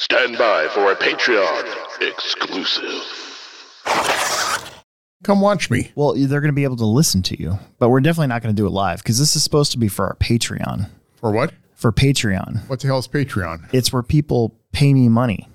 [0.00, 3.02] Stand by for a Patreon exclusive.
[5.24, 5.90] Come watch me.
[5.96, 8.54] Well, they're going to be able to listen to you, but we're definitely not going
[8.54, 10.88] to do it live because this is supposed to be for our Patreon.
[11.16, 11.52] For what?
[11.74, 12.68] For Patreon.
[12.68, 13.74] What the hell is Patreon?
[13.74, 15.48] It's where people pay me money.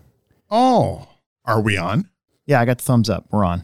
[0.52, 1.08] Oh,
[1.46, 2.10] are we on?
[2.46, 3.28] Yeah, I got the thumbs up.
[3.32, 3.64] We're on.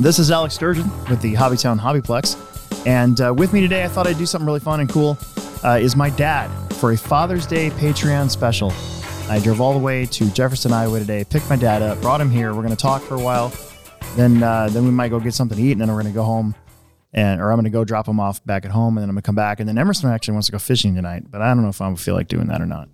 [0.00, 2.86] This is Alex Sturgeon with the Hobbytown Hobbyplex.
[2.86, 5.18] And uh, with me today, I thought I'd do something really fun and cool,
[5.64, 8.72] uh, is my dad for a Father's Day Patreon special.
[9.28, 12.30] I drove all the way to Jefferson, Iowa today, picked my dad up, brought him
[12.30, 12.54] here.
[12.54, 13.52] We're going to talk for a while.
[14.14, 16.16] Then, uh, then we might go get something to eat, and then we're going to
[16.16, 16.54] go home,
[17.12, 19.16] and or I'm going to go drop him off back at home, and then I'm
[19.16, 19.58] going to come back.
[19.58, 21.88] And then Emerson actually wants to go fishing tonight, but I don't know if I
[21.88, 22.88] would feel like doing that or not.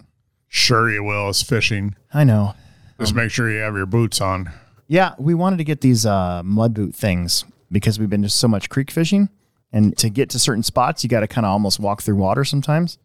[0.48, 1.28] Sure, you will.
[1.28, 1.96] It's fishing.
[2.14, 2.55] I know.
[2.98, 4.50] Just make sure you have your boots on.
[4.87, 8.48] Yeah, we wanted to get these uh, mud boot things because we've been just so
[8.48, 9.28] much creek fishing,
[9.72, 12.45] and to get to certain spots, you got to kind of almost walk through water
[12.45, 12.98] sometimes.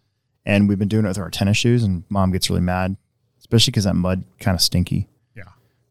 [0.46, 2.96] And we've been doing it with our tennis shoes, and mom gets really mad,
[3.40, 5.08] especially because that mud kind of stinky.
[5.36, 5.44] Yeah,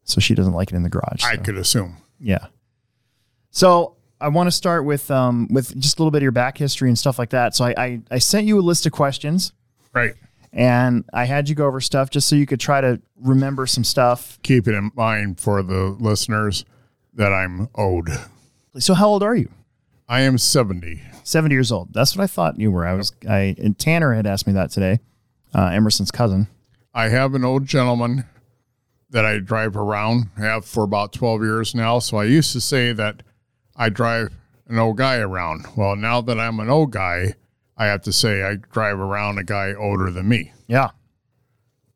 [0.03, 1.23] So she doesn't like it in the garage.
[1.23, 1.97] I so- could assume.
[2.19, 2.47] Yeah.
[3.51, 6.57] So I want to start with um, with just a little bit of your back
[6.57, 7.55] history and stuff like that.
[7.55, 9.53] So I, I I sent you a list of questions,
[9.93, 10.13] Right.
[10.51, 13.83] And I had you go over stuff just so you could try to remember some
[13.83, 14.39] stuff.
[14.43, 16.65] Keep it in mind for the listeners
[17.13, 18.09] that I'm owed.
[18.77, 19.49] So how old are you?
[20.07, 21.01] I am 70.
[21.23, 21.93] 70 years old.
[21.93, 22.85] That's what I thought you were.
[22.85, 23.11] I was.
[23.29, 24.99] I and Tanner had asked me that today.
[25.53, 26.47] Uh, Emerson's cousin.
[26.93, 28.25] I have an old gentleman
[29.11, 31.99] that I drive around, have for about 12 years now.
[31.99, 33.23] So I used to say that
[33.75, 34.33] I drive
[34.67, 35.65] an old guy around.
[35.75, 37.33] Well, now that I'm an old guy,
[37.79, 40.51] I have to say I drive around a guy older than me.
[40.67, 40.89] Yeah.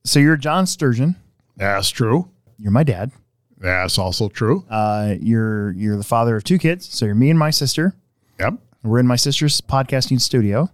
[0.05, 1.17] So you're John Sturgeon.
[1.57, 2.29] That's true.
[2.57, 3.11] You're my dad.
[3.57, 4.65] That's also true.
[4.69, 6.87] Uh, you're you're the father of two kids.
[6.89, 7.93] So you're me and my sister.
[8.39, 8.55] Yep.
[8.83, 10.69] We're in my sister's podcasting studio.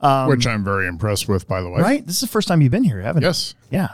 [0.00, 1.80] Um, Which I'm very impressed with, by the way.
[1.80, 2.04] right?
[2.06, 3.28] This is the first time you've been here, haven't you?
[3.28, 3.54] Yes.
[3.70, 3.88] Yeah.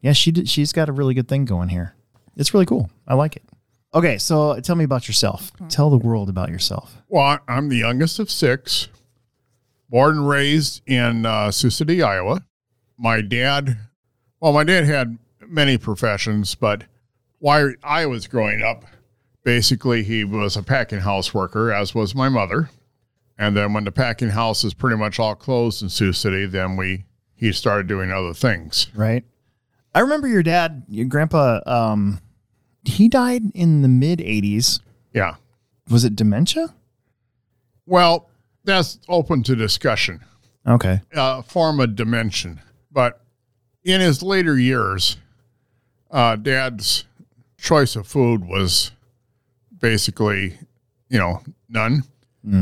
[0.00, 1.94] Yeah, she did, she's got a really good thing going here.
[2.36, 2.90] It's really cool.
[3.08, 3.42] I like it.
[3.94, 5.50] Okay, so tell me about yourself.
[5.68, 7.02] Tell the world about yourself.
[7.08, 8.88] Well, I'm the youngest of six,
[9.94, 12.44] born and raised in uh, Sioux City, Iowa.
[12.98, 13.78] My dad,
[14.40, 16.82] well, my dad had many professions, but
[17.38, 18.84] while I was growing up,
[19.44, 22.70] basically he was a packing house worker, as was my mother.
[23.38, 26.76] And then when the packing house is pretty much all closed in Sioux City, then
[26.76, 27.04] we
[27.36, 28.88] he started doing other things.
[28.96, 29.22] Right?
[29.94, 32.20] I remember your dad, your grandpa, um,
[32.84, 34.80] he died in the mid 80s.
[35.12, 35.36] Yeah.
[35.88, 36.74] Was it dementia?
[37.86, 38.28] Well,
[38.64, 40.20] that's open to discussion.
[40.66, 41.00] Okay.
[41.14, 42.56] uh, form of dementia.
[42.90, 43.20] But
[43.84, 45.18] in his later years,
[46.10, 47.04] uh, Dad's
[47.58, 48.92] choice of food was
[49.78, 50.58] basically,
[51.08, 52.04] you know, none.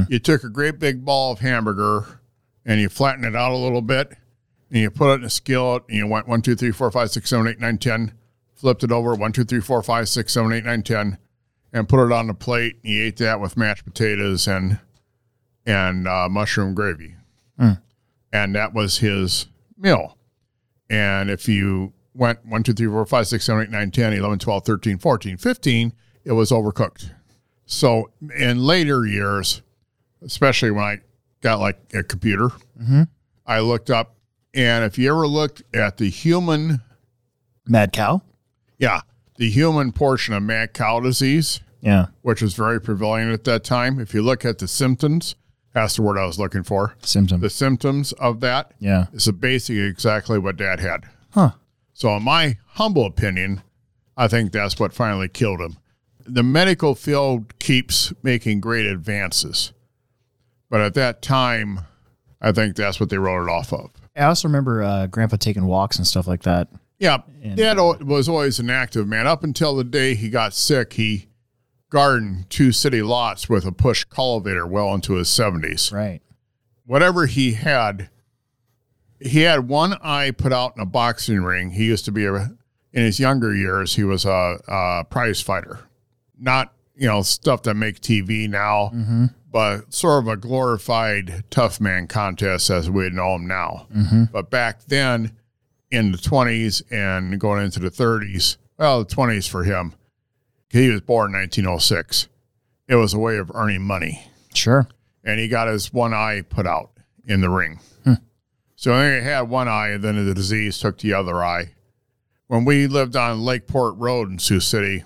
[0.08, 2.20] You took a great big ball of hamburger
[2.64, 4.12] and you flattened it out a little bit
[4.70, 7.10] and you put it in a skillet and you went one, two, three, four, five,
[7.10, 8.12] six, seven, eight, nine, ten,
[8.54, 11.19] flipped it over one, two, three, four, five, six, seven, eight, nine, ten,
[11.72, 12.76] and put it on the plate.
[12.84, 14.78] And you ate that with mashed potatoes and
[15.67, 17.17] and uh, mushroom gravy
[18.34, 19.47] and that was his
[19.77, 20.17] meal.
[20.89, 24.39] And if you went 1, 2, 3, 4, 5, 6, 7, 8, 9, 10, 11,
[24.39, 25.93] 12, 13, 14, 15,
[26.25, 27.11] it was overcooked.
[27.67, 29.61] So in later years,
[30.23, 30.99] especially when I
[31.43, 32.49] got like a computer,
[33.47, 34.17] I looked up,
[34.55, 36.81] and if you ever looked at the human,
[37.67, 38.23] Mad cow?
[38.79, 39.03] yeah,
[39.37, 42.06] the human portion of mad cow disease, Yeah.
[42.23, 45.34] which was very prevalent at that time, if you look at the symptoms,
[45.72, 46.97] that's the word I was looking for.
[47.03, 47.41] Symptom.
[47.41, 49.06] The symptoms of that yeah.
[49.12, 51.05] is basically exactly what dad had.
[51.31, 51.53] Huh.
[51.94, 53.62] So, in my humble opinion,
[54.16, 55.77] I think that's what finally killed him.
[56.25, 59.72] The medical field keeps making great advances,
[60.71, 61.81] but at that time,
[62.41, 63.91] I think that's what they wrote it off of.
[64.16, 66.69] I also remember uh, grandpa taking walks and stuff like that.
[66.99, 67.19] Yeah,
[67.56, 69.26] dad was always an active man.
[69.26, 71.26] Up until the day he got sick, he
[71.93, 75.93] gardened two city lots with a push cultivator well into his 70s.
[75.93, 76.23] Right.
[76.87, 78.09] whatever he had,
[79.21, 81.73] he had one eye put out in a boxing ring.
[81.73, 82.50] He used to be a,
[82.93, 85.81] in his younger years, he was a, a prize fighter,
[86.39, 89.27] not you know stuff that make TV now, mm-hmm.
[89.50, 93.87] but sort of a glorified tough man contest as we know him now.
[93.94, 94.25] Mm-hmm.
[94.33, 95.37] But back then,
[95.91, 99.94] in the twenties and going into the thirties, well, the twenties for him,
[100.72, 102.28] he was born in 1906.
[102.88, 104.88] It was a way of earning money Sure.
[105.24, 106.90] and he got his one eye put out
[107.26, 107.78] in the ring.
[108.74, 111.74] So he had one eye, and then the disease took the other eye.
[112.48, 115.04] when we lived on Lakeport Road in Sioux City,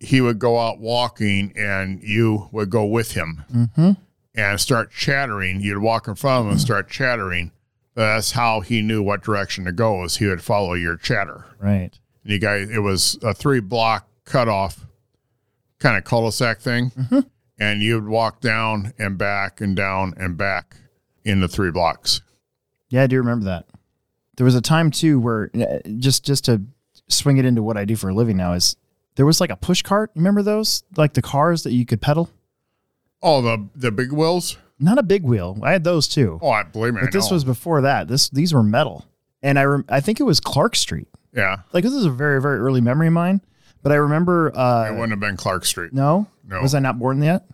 [0.00, 3.90] he would go out walking and you would go with him Mm-hmm.
[4.34, 5.60] and start chattering.
[5.60, 7.52] You'd walk in front of him and start chattering.
[7.94, 10.02] That's how he knew what direction to go.
[10.02, 11.44] Is he would follow your chatter.
[11.60, 11.96] Right.
[12.24, 14.86] And you guys, it was a three block cutoff
[15.78, 16.92] kind of cul-de-sac thing,
[17.58, 20.76] and you'd walk down and back and down and back
[21.24, 22.20] in the three blocks.
[22.90, 23.66] Yeah, I do remember that.
[24.36, 26.62] There was a time too where uh, just just to
[27.08, 28.76] swing it into what I do for a living now is
[29.16, 30.10] there was like a push cart.
[30.14, 30.82] Remember those?
[30.96, 32.30] Like the cars that you could pedal?
[33.22, 34.56] Oh, the the big wheels.
[34.78, 35.58] Not a big wheel.
[35.62, 36.38] I had those too.
[36.40, 37.00] Oh, I believe me.
[37.00, 37.34] I but this know.
[37.34, 38.08] was before that.
[38.08, 39.04] This these were metal.
[39.42, 41.08] And I rem- I think it was Clark Street.
[41.34, 41.56] yeah.
[41.72, 43.42] Like this is a very very early memory of mine,
[43.82, 45.92] but I remember It uh wouldn't have been Clark Street.
[45.92, 46.26] no?
[46.46, 46.60] No.
[46.60, 47.44] Was I not born yet?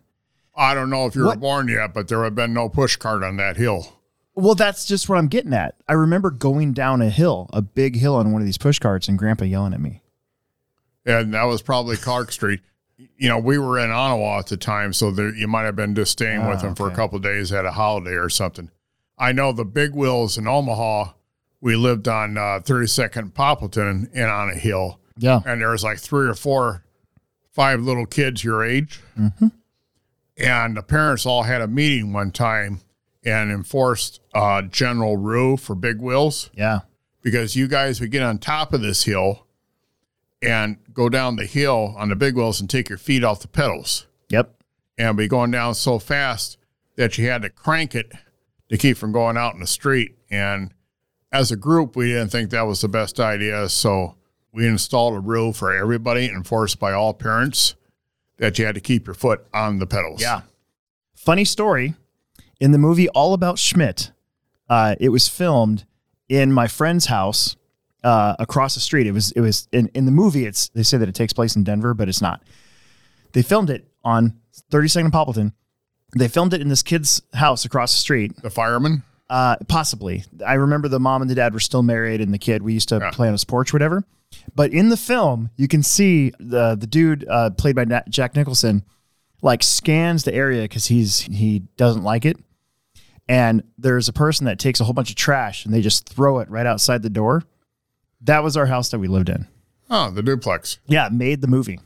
[0.56, 2.96] I don't know if you were born yet, but there would have been no push
[2.96, 3.92] cart on that hill.
[4.34, 5.74] Well, that's just what I'm getting at.
[5.86, 9.06] I remember going down a hill, a big hill on one of these push carts
[9.08, 10.02] and grandpa yelling at me.
[11.04, 12.60] And that was probably Clark Street.
[13.18, 15.94] You know, we were in Onawa at the time, so there, you might have been
[15.94, 18.70] just staying with Ah, him for a couple of days at a holiday or something.
[19.18, 21.12] I know the big wheels in Omaha,
[21.60, 25.40] we lived on uh, 32nd Poppleton and on a hill, Yeah.
[25.46, 26.84] and there was like three or four,
[27.52, 29.00] five little kids your age.
[29.18, 29.48] Mm-hmm.
[30.38, 32.80] And the parents all had a meeting one time
[33.24, 36.80] and enforced uh, general rule for big wheels Yeah.
[37.22, 39.46] because you guys would get on top of this hill
[40.42, 43.48] and go down the hill on the big wheels and take your feet off the
[43.48, 44.54] pedals Yep.
[44.98, 46.58] and be going down so fast
[46.96, 48.12] that you had to crank it
[48.68, 50.16] to keep from going out in the street.
[50.30, 50.72] And
[51.32, 53.68] as a group, we didn't think that was the best idea.
[53.68, 54.15] So
[54.56, 57.74] we installed a rule for everybody enforced by all parents
[58.38, 60.22] that you had to keep your foot on the pedals.
[60.22, 60.40] Yeah.
[61.14, 61.94] Funny story.
[62.58, 64.12] In the movie All About Schmidt,
[64.70, 65.84] uh, it was filmed
[66.30, 67.56] in my friend's house
[68.02, 69.06] uh, across the street.
[69.06, 70.46] It was it was in, in the movie.
[70.46, 72.42] It's they say that it takes place in Denver, but it's not.
[73.32, 75.52] They filmed it on 32nd Poppleton.
[76.16, 78.40] They filmed it in this kid's house across the street.
[78.40, 79.02] The fireman.
[79.28, 80.24] Uh, possibly.
[80.46, 82.88] I remember the mom and the dad were still married, and the kid we used
[82.90, 83.10] to Yeah.
[83.10, 84.04] play on his porch, whatever.
[84.54, 88.36] But in the film, you can see the the dude uh, played by Na- Jack
[88.36, 88.84] Nicholson,
[89.42, 92.36] like scans the area because he's he doesn't like it,
[93.28, 96.38] and there's a person that takes a whole bunch of trash and they just throw
[96.38, 97.42] it right outside the door.
[98.22, 99.46] That was our house that we lived in.
[99.90, 100.78] Oh, the duplex.
[100.86, 101.80] Yeah, made the movie.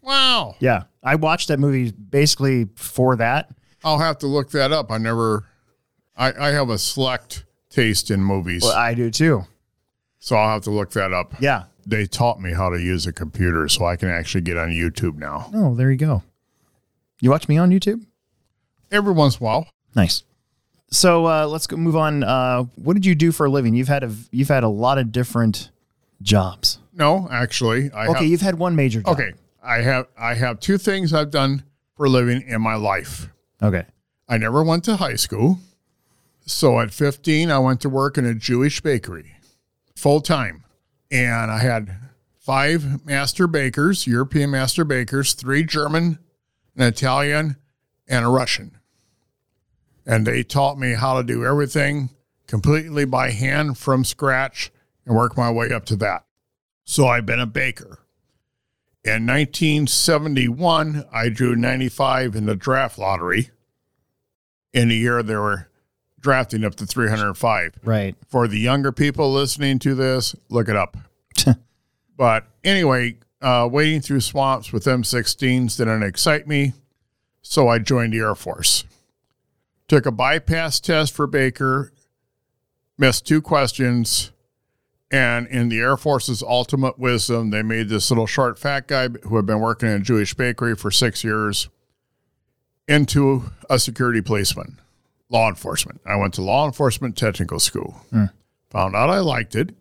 [0.00, 0.56] Wow.
[0.60, 3.50] Yeah, I watched that movie basically for that.
[3.84, 4.90] I'll have to look that up.
[4.90, 5.44] I never,
[6.16, 9.44] I, I have a select taste in movies, Well, I do too.
[10.18, 11.34] so I'll have to look that up.
[11.40, 11.64] Yeah.
[11.86, 15.16] They taught me how to use a computer, so I can actually get on YouTube
[15.16, 15.50] now.
[15.54, 16.22] Oh, there you go.
[17.20, 18.04] You watch me on YouTube?
[18.90, 20.22] Every once in a while, Nice.
[20.90, 22.22] So uh, let's go move on.
[22.22, 23.74] Uh, what did you do for a living?
[23.74, 25.70] You've had a you've had a lot of different
[26.20, 26.78] jobs.
[26.92, 29.14] no, actually, I Okay, have, you've had one major job.
[29.18, 29.32] okay.
[29.64, 31.62] I have I have two things I've done
[31.96, 33.28] for a living in my life.
[33.62, 33.84] Okay.
[34.28, 35.58] I never went to high school,
[36.46, 39.36] so at 15, I went to work in a Jewish bakery,
[39.94, 40.64] full time,
[41.10, 41.98] and I had
[42.38, 46.18] five master bakers, European master bakers, three German,
[46.76, 47.56] an Italian,
[48.08, 48.78] and a Russian.
[50.04, 52.10] And they taught me how to do everything
[52.48, 54.72] completely by hand from scratch
[55.06, 56.24] and work my way up to that.
[56.84, 58.00] So I've been a baker.
[59.04, 63.50] In 1971, I drew 95 in the draft lottery.
[64.72, 65.68] In the year, there were
[66.22, 67.80] drafting up to 305.
[67.84, 68.14] Right.
[68.28, 70.96] For the younger people listening to this, look it up.
[72.16, 76.72] but anyway, uh, wading through swamps with M16s didn't excite me,
[77.42, 78.84] so I joined the Air Force.
[79.88, 81.92] Took a bypass test for Baker,
[82.96, 84.30] missed two questions,
[85.10, 89.36] and in the Air Force's ultimate wisdom, they made this little short fat guy who
[89.36, 91.68] had been working in a Jewish bakery for six years
[92.88, 94.80] into a security policeman,
[95.32, 96.00] law enforcement.
[96.06, 98.26] I went to law enforcement technical school, hmm.
[98.70, 99.74] found out I liked it.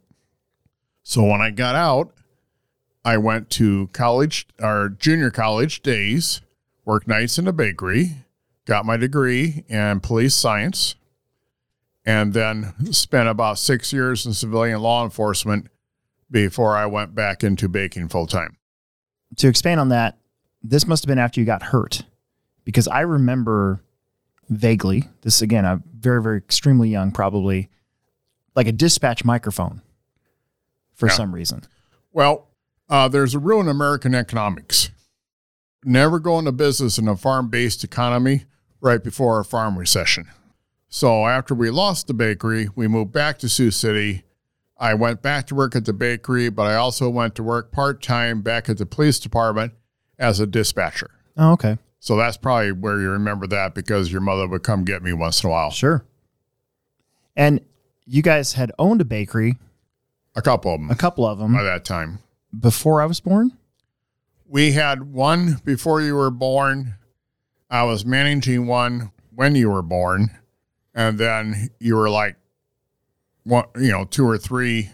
[1.03, 2.13] So when I got out,
[3.03, 6.41] I went to college or junior college days,
[6.85, 8.11] worked nights in a bakery,
[8.65, 10.95] got my degree in police science,
[12.05, 15.67] and then spent about six years in civilian law enforcement
[16.29, 18.57] before I went back into baking full time.
[19.37, 20.17] To expand on that,
[20.63, 22.03] this must have been after you got hurt,
[22.63, 23.81] because I remember
[24.51, 25.05] vaguely.
[25.21, 27.69] This again, I'm very, very extremely young, probably
[28.55, 29.81] like a dispatch microphone
[30.93, 31.13] for Yeah.
[31.13, 31.63] some reason.
[32.11, 32.47] Well,
[32.89, 34.91] uh, there's a rule in American economics
[35.83, 38.45] never go into business in a farm based economy
[38.81, 40.27] right before a farm recession.
[40.89, 44.23] So after we lost the bakery, we moved back to Sioux City.
[44.77, 48.01] I went back to work at the bakery, but I also went to work part
[48.03, 49.73] time back at the police department
[50.19, 51.09] as a dispatcher.
[51.37, 51.77] Oh, okay.
[52.03, 55.43] So that's probably where you remember that because your mother would come get me once
[55.43, 55.69] in a while.
[55.69, 56.03] Sure.
[57.35, 57.61] And
[58.05, 59.57] you guys had owned a bakery,
[60.35, 62.17] A couple of them a couple of them, by that time.
[62.59, 63.51] before I was born.
[64.47, 66.95] We had one before you were born.
[67.69, 70.31] I was managing one when you were born.
[70.95, 72.35] And then you were like,
[73.43, 74.89] one, you know, two or three,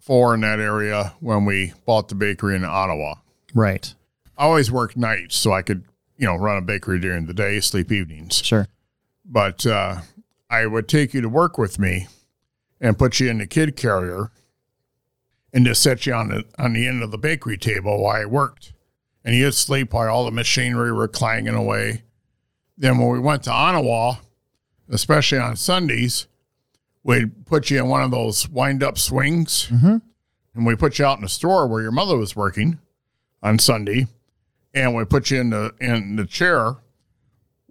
[0.00, 3.16] four in that area when we bought the bakery in Onawa.
[3.54, 3.92] Right.
[4.38, 5.84] I always worked nights so I could,
[6.16, 8.36] you know, run a bakery during the day, sleep evenings.
[8.36, 8.66] Sure.
[9.24, 10.00] But uh,
[10.48, 12.06] I would take you to work with me
[12.80, 14.30] and put you in the kid carrier
[15.52, 18.24] and just set you on the on the end of the bakery table while I
[18.26, 18.72] worked.
[19.24, 22.02] And you'd sleep while all the machinery were clanging away.
[22.78, 24.18] Then when we went to Onawa,
[24.88, 26.26] especially on Sundays,
[27.02, 29.66] we'd put you in one of those wind up swings.
[29.72, 30.02] Mhm.
[30.54, 32.78] And we put you out in the store where your mother was working
[33.42, 34.06] on Sunday.
[34.76, 36.76] And we put you in the in the chair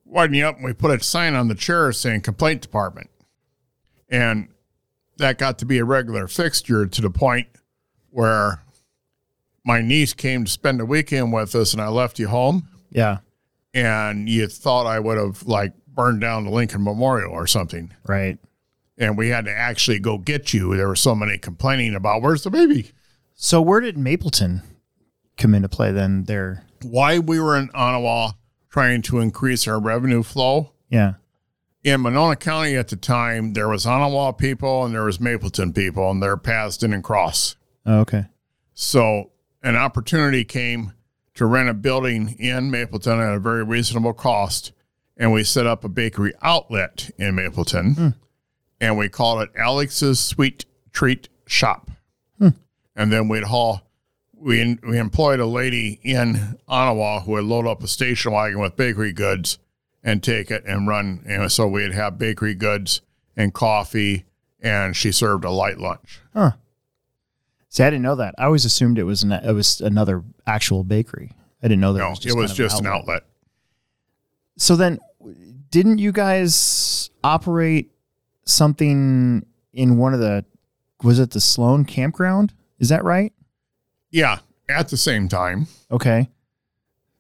[0.04, 3.10] widen you up and we put a sign on the chair saying complaint department.
[4.10, 4.50] And
[5.18, 7.48] that got to be a regular fixture to the point
[8.10, 8.64] where
[9.66, 13.20] my niece came to spend a weekend with us and I left you home Yeah.
[13.74, 17.94] and you thought I would have like burned down the Lincoln Memorial or something.
[18.08, 18.38] Right.
[18.98, 20.76] And we had to actually go get you.
[20.78, 22.92] There were so many complaining about where's the baby?
[23.34, 24.62] So where did Mapleton
[25.38, 26.24] come into play then?
[26.26, 26.64] There.
[26.90, 28.34] Why we were in Onawa
[28.70, 30.72] trying to increase our revenue flow.
[30.90, 31.14] Yeah.
[31.84, 36.10] in Monona County at the time, there was Onawa people and there was Mapleton people,
[36.10, 37.56] and their paths didn't cross.
[37.86, 38.26] Oh, okay.
[38.74, 39.32] So
[39.64, 40.94] an opportunity came
[41.36, 44.72] to rent a building in Mapleton at a very reasonable cost,
[45.18, 48.10] and we set up a bakery outlet in Mapleton, hmm.
[48.82, 51.92] and we called it Alex's Sweet Treat Shop.
[52.40, 52.50] Hmm.
[52.96, 53.82] And then we'd haul.
[54.40, 58.76] We, we employed a lady in Onawa who would load up a station wagon with
[58.76, 59.58] bakery goods
[60.04, 61.24] and take it and run.
[61.28, 63.02] And so we'd have bakery goods
[63.36, 64.26] and coffee,
[64.62, 66.22] and she served a light lunch.
[66.34, 66.52] Huh.
[67.70, 68.36] See, I didn't know that.
[68.38, 71.32] I always assumed it was an, it was another actual bakery.
[71.62, 72.00] I didn't know that.
[72.00, 73.24] No, was it was kind of just an outlet.
[74.58, 75.00] So then,
[75.72, 77.92] didn't you guys operate
[78.46, 80.46] something in one of the?
[81.04, 82.54] Was it the Sloan campground?
[82.80, 83.34] Is that right?
[84.16, 86.30] Yeah, at the same time, Okay.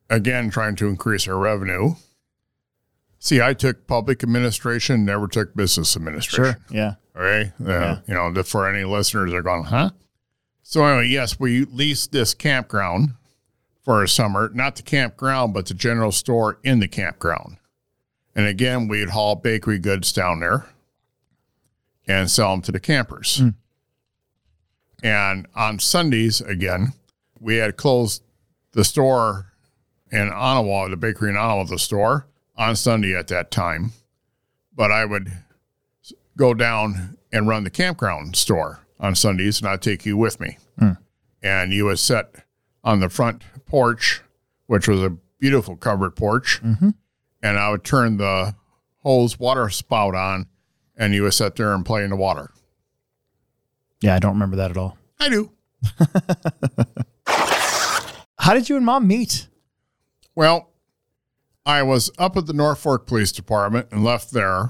[0.09, 1.95] again, trying to increase our revenue.
[3.19, 6.43] See, I took public administration, never took business administration.
[6.45, 6.57] Sure.
[6.69, 6.93] Yeah.
[7.15, 7.51] Okay.
[7.61, 7.99] Uh, Yeah.
[8.07, 9.89] You know, for any listeners that are going, huh?
[10.63, 13.15] So, anyway, yes, we leased this campground
[13.83, 17.57] for a summer, not the campground, but the general store in the campground.
[18.35, 20.65] And again, we'd haul bakery goods down there
[22.07, 23.41] and sell them to the campers.
[25.05, 26.93] And on Sundays, again,
[27.39, 28.23] we had closed
[28.71, 29.53] the store
[30.11, 32.25] in Onawa, the bakery in Onawa, the store
[32.57, 33.91] on Sunday at that time.
[34.75, 35.31] But I would
[36.35, 40.57] go down and run the campground store on Sundays, and I'd take you with me.
[40.79, 40.93] Hmm.
[41.43, 42.37] And you would sit
[42.83, 44.23] on the front porch,
[44.65, 46.89] which was a beautiful covered porch, mm-hmm.
[47.43, 48.55] and I would turn the
[49.03, 50.47] hose water spout on,
[50.97, 52.49] and you would sit there and play in the water.
[54.05, 54.99] Yeah, I don't remember that at all.
[55.19, 55.49] I do.
[58.37, 59.47] How did you and mom meet?
[60.35, 60.69] Well,
[61.65, 64.69] I was up at the Norfolk Police Department and left there.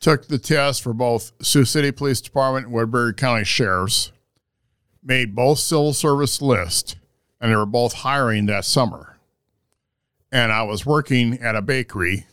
[0.00, 4.10] Took the test for both Sioux City Police Department and Woodbury County Sheriffs.
[5.00, 6.96] Made both civil service list,
[7.40, 9.16] and they were both hiring that summer.
[10.32, 12.26] And I was working at a bakery,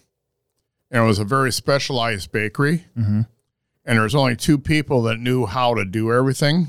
[0.90, 2.86] and it was a very specialized bakery.
[2.98, 3.22] Mm-hmm.
[3.86, 6.68] And there was only two people that knew how to do everything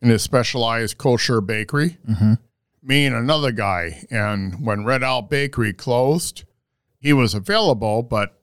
[0.00, 2.34] in this specialized kosher bakery mm-hmm.
[2.82, 4.04] me and another guy.
[4.10, 6.44] And when Red Owl Bakery closed,
[6.98, 8.38] he was available, but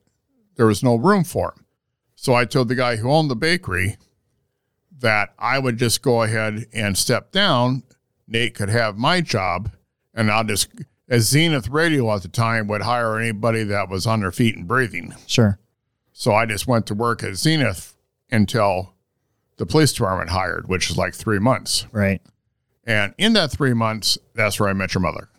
[0.56, 1.64] there was no room for him.
[2.14, 3.96] So I told the guy who owned the bakery
[4.98, 7.84] that I would just go ahead and step down.
[8.26, 9.70] Nate could have my job,
[10.12, 10.68] and I'll just,
[11.08, 14.68] as Zenith Radio at the time would hire anybody that was on their feet and
[14.68, 15.14] breathing.
[15.26, 15.58] Sure.
[16.20, 17.96] So I just went to work at Zenith
[18.30, 18.92] until
[19.56, 21.86] the police department hired, which is like three months.
[21.92, 22.20] Right.
[22.84, 25.30] And in that three months, that's where I met your mother.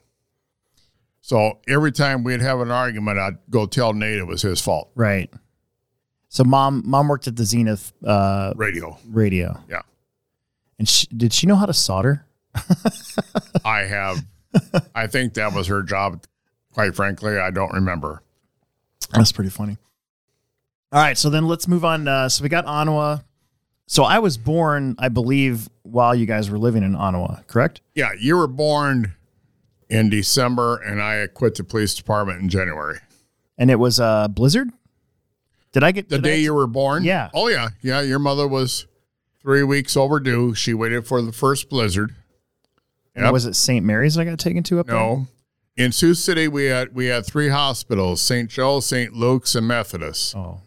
[1.21, 4.89] So every time we'd have an argument, I'd go tell Nate it was his fault.
[4.95, 5.31] Right.
[6.29, 8.97] So mom mom worked at the Zenith uh, Radio.
[9.07, 9.59] radio.
[9.69, 9.83] Yeah.
[10.79, 12.25] And she, did she know how to solder?
[13.63, 14.25] I have,
[14.95, 16.23] I think that was her job.
[16.73, 18.23] Quite frankly, I don't remember.
[19.13, 19.77] That's pretty funny.
[20.91, 22.07] All right, so then let's move on.
[22.07, 23.23] Uh, so we got Onawa.
[23.87, 27.81] So I was born, I believe, while you guys were living in Onawa, correct?
[27.95, 29.13] Yeah, you were born
[29.89, 32.99] in December, and I quit the police department in January.
[33.57, 34.69] And it was a blizzard.
[35.73, 37.03] Did I get The day I- you were born?
[37.03, 37.29] Yeah.
[37.33, 37.69] Oh, yeah.
[37.81, 38.87] Yeah, your mother was
[39.41, 40.53] three weeks overdue.
[40.55, 42.15] She waited for the first blizzard.
[43.15, 43.33] and Yep.
[43.33, 43.85] Was it St.
[43.85, 44.95] Mary's I got taken to up there?
[44.95, 45.27] No.
[45.77, 48.49] In Sioux City, we had we had three hospitals: St.
[48.49, 49.13] Joe, St.
[49.13, 50.35] Luke's, and Methodist.
[50.35, 50.61] Oh,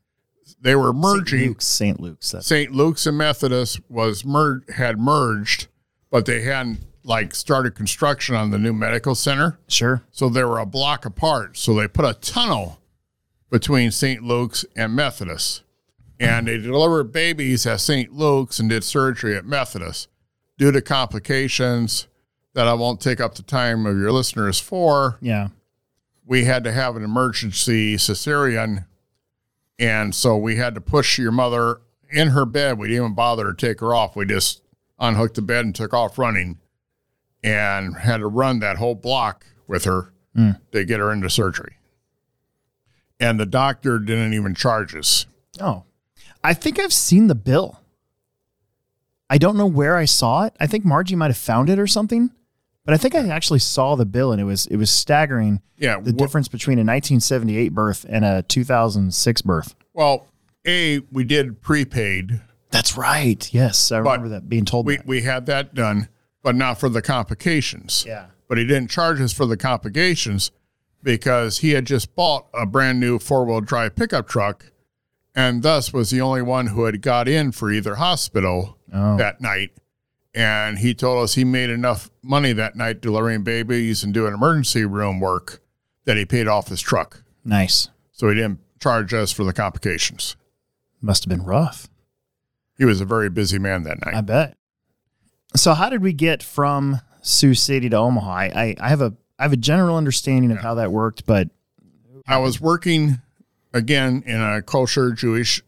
[0.65, 0.97] They were St.
[0.97, 1.49] merging.
[1.49, 1.67] Luke's.
[1.67, 2.01] St.
[2.01, 2.35] Luke's.
[2.41, 2.73] St.
[2.73, 5.69] Luke's and Methodist was mer- had merged,
[6.11, 9.59] but they hadn't like started construction on the new medical center.
[9.69, 10.03] sure.
[10.11, 11.57] So they were a block apart.
[11.59, 12.81] So they put a tunnel
[13.51, 14.23] between St.
[14.23, 15.63] Luke's and Methodist.
[16.19, 18.13] And they delivered babies at St.
[18.13, 20.09] Luke's and did surgery at Methodist.
[20.57, 22.07] Due to complications
[22.55, 25.49] that I won't take up the time of your listeners for, Yeah.
[26.25, 28.87] we had to have an emergency cesarean.
[29.79, 32.79] And so we had to push your mother in her bed.
[32.79, 34.15] We didn't even bother to take her off.
[34.17, 34.63] We just
[34.99, 36.59] unhooked the bed and took off running
[37.43, 40.59] and had to run that whole block with her Mm.
[40.73, 41.77] to get her into surgery.
[43.21, 45.27] And the doctor didn't even charge us.
[45.61, 45.85] Oh,
[46.43, 47.81] I think I've seen the bill.
[49.31, 50.55] I don't know where I saw it.
[50.59, 52.31] I think Margie might have found it or something,
[52.85, 56.01] but I think I actually saw the bill and it was it was staggering Yeah.
[56.01, 59.75] the wh- difference between a 1978 birth and a 2006 birth.
[59.93, 60.27] well,
[60.67, 62.41] A, we did prepaid.
[62.71, 63.53] That's right.
[63.55, 64.87] Yes, I remember that being told.
[64.87, 65.07] We, that.
[65.07, 66.09] we had that done,
[66.43, 68.05] but not for the complications.
[68.07, 68.27] Yeah.
[68.49, 70.51] but he didn't charge us for the complications
[71.03, 74.73] because he had just bought a brand new four wheel drive pickup truck
[75.35, 79.17] and thus was the only one who had got in for either hospital Oh.
[79.17, 79.73] that night.
[80.35, 84.85] And he told us he made enough money that night delivering babies and doing emergency
[84.85, 85.63] room work
[86.05, 87.23] that he paid off his truck.
[87.45, 87.89] Nice.
[88.13, 90.37] So he didn't charge us for the complications.
[91.01, 91.89] Must have been rough.
[92.77, 94.15] He was a very busy man that night.
[94.15, 94.57] I bet.
[95.55, 98.31] So how did we get from Sioux City to Omaha?
[98.31, 101.51] I, I, I have a I have a general understanding of how that worked, but
[102.27, 103.21] I was working
[103.73, 105.63] again in a kosher Jewish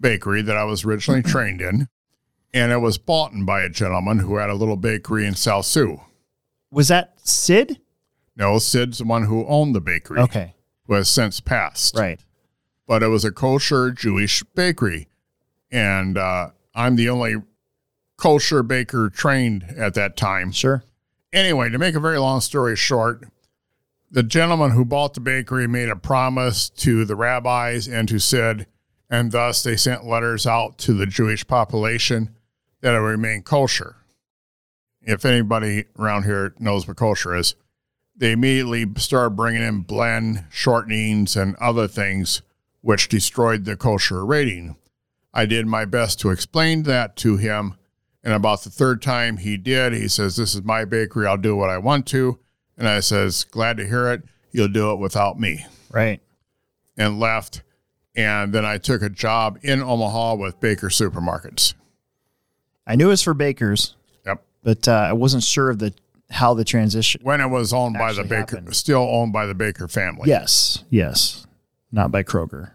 [0.00, 1.88] bakery that I was originally trained in,
[2.54, 6.00] and it was bought by a gentleman who had a little bakery in South Sioux.
[6.70, 7.80] was that Sid?
[8.36, 10.54] No, Sid's the one who owned the bakery, Okay.
[10.86, 11.96] who has since passed.
[11.98, 12.20] Right.
[12.86, 15.08] But it was a kosher Jewish bakery,
[15.70, 17.36] and uh, I'm the only
[18.16, 20.52] kosher baker trained at that time.
[20.52, 20.82] Sure.
[21.32, 23.24] Anyway, to make a very long story short,
[24.10, 28.66] the gentleman who bought the bakery made a promise to the rabbis and to Sid,
[29.10, 32.34] and thus they sent letters out to the Jewish population
[32.80, 33.96] that it remain kosher.
[35.02, 37.54] If anybody around here knows what kosher is,
[38.16, 42.42] they immediately started bringing in blend shortenings and other things
[42.80, 44.76] which destroyed the kosher rating.
[45.32, 47.74] I did my best to explain that to him.
[48.24, 51.26] And about the third time he did, he says, This is my bakery.
[51.26, 52.38] I'll do what I want to.
[52.76, 54.22] And I says, Glad to hear it.
[54.50, 55.64] You'll do it without me.
[55.90, 56.20] Right.
[56.96, 57.62] And left.
[58.16, 61.74] And then I took a job in Omaha with Baker Supermarkets.
[62.88, 63.94] I knew it was for bakers,
[64.26, 64.42] Yep.
[64.64, 65.92] but uh, I wasn't sure of the
[66.30, 67.20] how the transition.
[67.22, 68.74] When it was owned by the Baker, happened.
[68.76, 70.28] still owned by the Baker family.
[70.28, 70.84] Yes.
[70.90, 71.46] Yes.
[71.92, 72.72] Not by Kroger.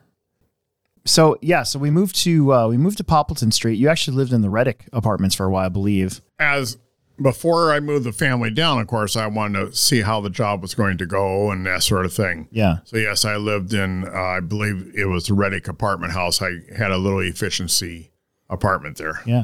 [1.05, 3.75] So yeah, so we moved to uh, we moved to Poppleton Street.
[3.77, 6.21] You actually lived in the Reddick apartments for a while, I believe.
[6.39, 6.77] As
[7.21, 10.61] before I moved the family down, of course, I wanted to see how the job
[10.61, 12.47] was going to go and that sort of thing.
[12.51, 12.77] Yeah.
[12.85, 16.41] So yes, I lived in, uh, I believe it was the Reddick apartment house.
[16.41, 18.11] I had a little efficiency
[18.49, 19.21] apartment there.
[19.25, 19.43] Yeah.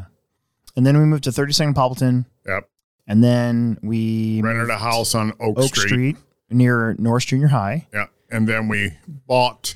[0.80, 2.70] And then we moved to 32nd Poppleton, Yep.
[3.06, 5.90] and then we Rented a house on Oak, Oak Street.
[5.90, 6.18] Street.
[6.50, 7.86] near North Junior High.
[7.94, 8.06] Yeah.
[8.32, 8.94] And then we
[9.28, 9.76] bought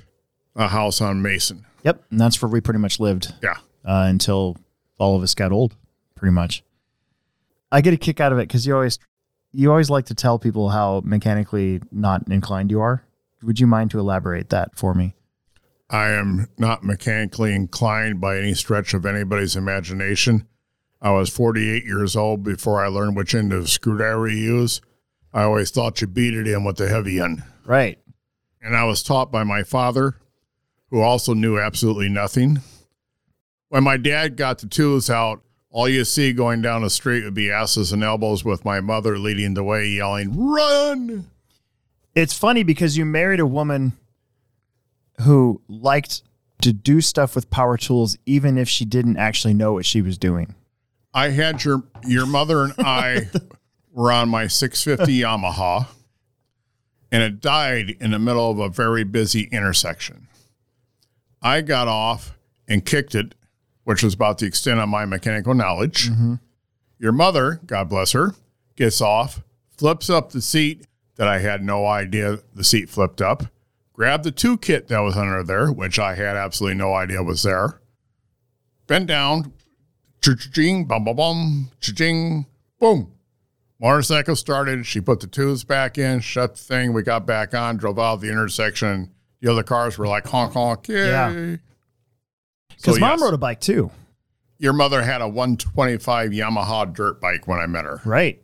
[0.55, 1.65] a house on Mason.
[1.83, 3.57] Yep, and that's where we pretty much lived Yeah.
[3.83, 4.55] uh, until
[4.97, 5.75] all of us got old,
[6.15, 6.63] pretty much.
[7.69, 8.97] I get a kick out of it because you always
[9.51, 13.03] you always like to tell people how mechanically not inclined you are.
[13.43, 15.15] Would you mind to elaborate that for me?
[15.89, 20.47] I am not mechanically inclined by any stretch of anybody's imagination.
[21.03, 24.79] I was 48 years old before I learned which end of the screwdriver you use.
[25.33, 27.43] I always thought you beat it in with the heavy end.
[27.65, 27.99] Right.
[28.61, 30.15] and I was taught by my father,
[30.89, 32.61] who also knew absolutely nothing.
[33.67, 37.33] When my dad got the tools out, all you see going down the street would
[37.33, 41.29] be asses and elbows with my mother leading the way, yelling, Run!
[42.15, 43.93] It's funny because you married a woman
[45.21, 46.21] who liked
[46.61, 50.17] to do stuff with power tools even if she didn't actually know what she was
[50.17, 50.55] doing.
[51.13, 53.29] I had your your mother and I
[53.91, 55.87] were on my 650 Yamaha,
[57.11, 60.27] and it died in the middle of a very busy intersection.
[61.41, 63.35] I got off and kicked it
[63.83, 66.09] which was about the extent of my mechanical knowledge.
[66.09, 66.35] Mm-hmm.
[66.99, 68.33] Your mother, God bless her,
[68.75, 69.41] gets off,
[69.77, 73.45] flips up the seat that I had no idea the seat flipped up,
[73.91, 77.43] grabbed the two kit that was under there, which I had absolutely no idea was
[77.43, 77.81] there,
[78.87, 79.53] bent down,
[80.53, 82.45] ching, bum, bum, bum, ching,
[82.79, 83.11] boom.
[83.79, 84.85] Motorcycle started.
[84.85, 86.93] She put the tubes back in, shut the thing.
[86.93, 89.11] We got back on, drove out of the intersection.
[89.41, 90.87] The other cars were like honk honk.
[90.87, 91.07] Yay.
[91.09, 91.55] Yeah.
[92.69, 93.21] Because So, mom yes.
[93.21, 93.91] rode a bike too.
[94.57, 97.99] Your mother had a 125 Yamaha dirt bike when I met her.
[98.05, 98.41] Right.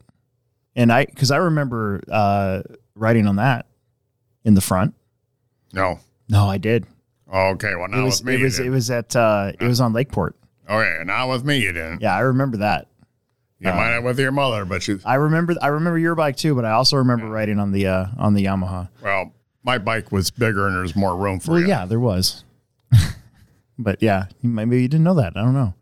[0.76, 2.62] And I, because I remember uh,
[2.96, 3.68] riding on that
[4.44, 4.94] in the front.
[5.72, 6.00] No.
[6.28, 6.86] No, I did.
[7.34, 7.76] Okay.
[7.76, 10.36] Well, now It was, it was, it was at, uh, it was on Lakeport.
[10.70, 11.04] Okay.
[11.06, 11.58] Not with me.
[11.58, 12.02] You didn't.
[12.02, 12.88] Yeah, I remember that.
[13.60, 14.98] You might have with your mother, but she.
[15.04, 18.06] I remember, I remember your bike too, but I also remember riding on the, uh,
[18.18, 18.88] on the Yamaha.
[19.04, 21.68] Well, my bike was bigger and there's more room for Well, you.
[21.68, 22.46] yeah, there was.
[23.78, 25.34] but yeah, maybe you didn't know that.
[25.36, 25.74] I don't know.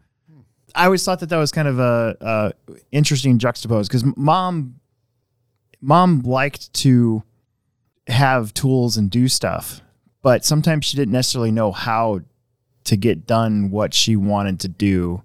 [0.74, 4.80] I always thought that that was kind of a, a interesting juxtapose because mom,
[5.80, 7.22] mom liked to
[8.08, 9.82] have tools and do stuff,
[10.24, 12.22] but sometimes she didn't necessarily know how
[12.88, 15.24] to get done what she wanted to do.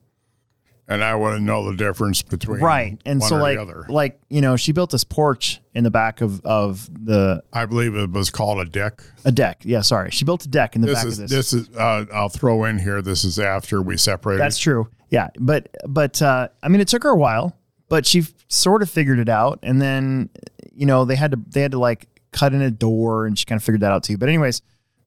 [0.88, 4.72] And I wouldn't know the difference between Right, and so like, like you know, she
[4.72, 8.64] built this porch in the back of of the I believe it was called a
[8.68, 9.01] deck.
[9.25, 9.62] a deck.
[9.64, 11.51] Yeah, sorry, she built a deck in the This back is of this.
[11.51, 11.75] this is.
[11.75, 13.01] Uh, I'll throw in here.
[13.01, 14.40] This is after we separated.
[14.42, 14.88] That's true.
[15.09, 17.57] Yeah, but but uh, I mean, it took her a while,
[17.88, 20.29] but she f- sort of figured it out, and then
[20.75, 23.44] you know they had to they had to like cut in a door, and she
[23.46, 24.18] kind of figured that out too.
[24.18, 24.61] But anyways,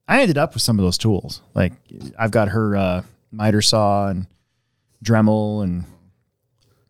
[0.07, 1.41] I ended up with some of those tools.
[1.53, 1.73] Like
[2.17, 4.27] I've got her uh, miter saw and
[5.03, 5.85] Dremel, and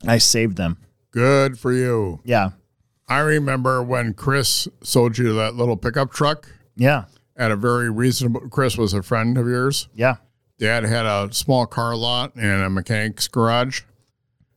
[0.06, 0.78] I saved them.
[1.12, 2.20] good for you.
[2.24, 2.52] Yeah,
[3.08, 7.06] I remember when Chris sold you that little pickup truck yeah,
[7.38, 8.42] at a very reasonable.
[8.50, 9.88] Chris was a friend of yours.
[9.96, 10.16] yeah,
[10.60, 13.82] Dad had a small car lot and a mechanic's garage,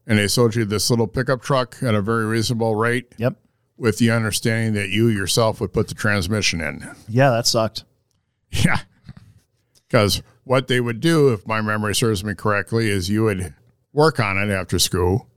[0.06, 3.34] and they sold you this little pickup truck at a very reasonable rate, yep,
[3.76, 6.88] with the understanding that you yourself would put the transmission in.
[7.08, 7.30] yeah.
[7.30, 7.84] That sucked.
[8.64, 8.78] Yeah.
[9.86, 13.54] Because what they would do, if my memory serves me correctly, is you would
[13.92, 15.28] work on it after school,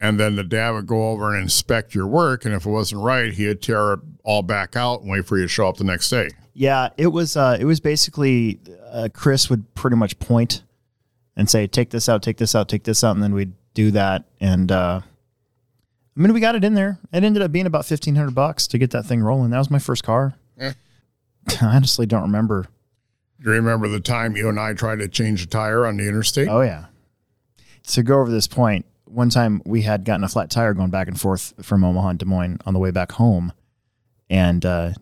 [0.00, 2.44] and then the dad would go over and inspect your work.
[2.44, 5.44] And if it wasn't right, he'd tear it all back out and wait for you
[5.44, 6.30] to show up the next day.
[6.54, 8.60] Yeah, it was uh, it was basically
[8.90, 10.62] uh, Chris would pretty much point
[11.36, 13.90] and say, "Take this out, take this out, take this out," and then we'd do
[13.92, 14.24] that.
[14.40, 15.00] And uh,
[16.16, 16.98] I mean, we got it in there.
[17.12, 19.50] It ended up being about fifteen hundred bucks to get that thing rolling.
[19.50, 20.34] That was my first car.
[21.60, 22.66] I honestly don't remember.
[23.42, 26.06] Do you remember the time you and I tried to change a tire on the
[26.06, 26.48] interstate?
[26.48, 26.86] Oh yeah.
[27.88, 31.08] To go over this point, one time we had gotten a flat tire going back
[31.08, 33.52] and forth from Omaha and Des Moines on the way back home,
[34.28, 34.92] and uh,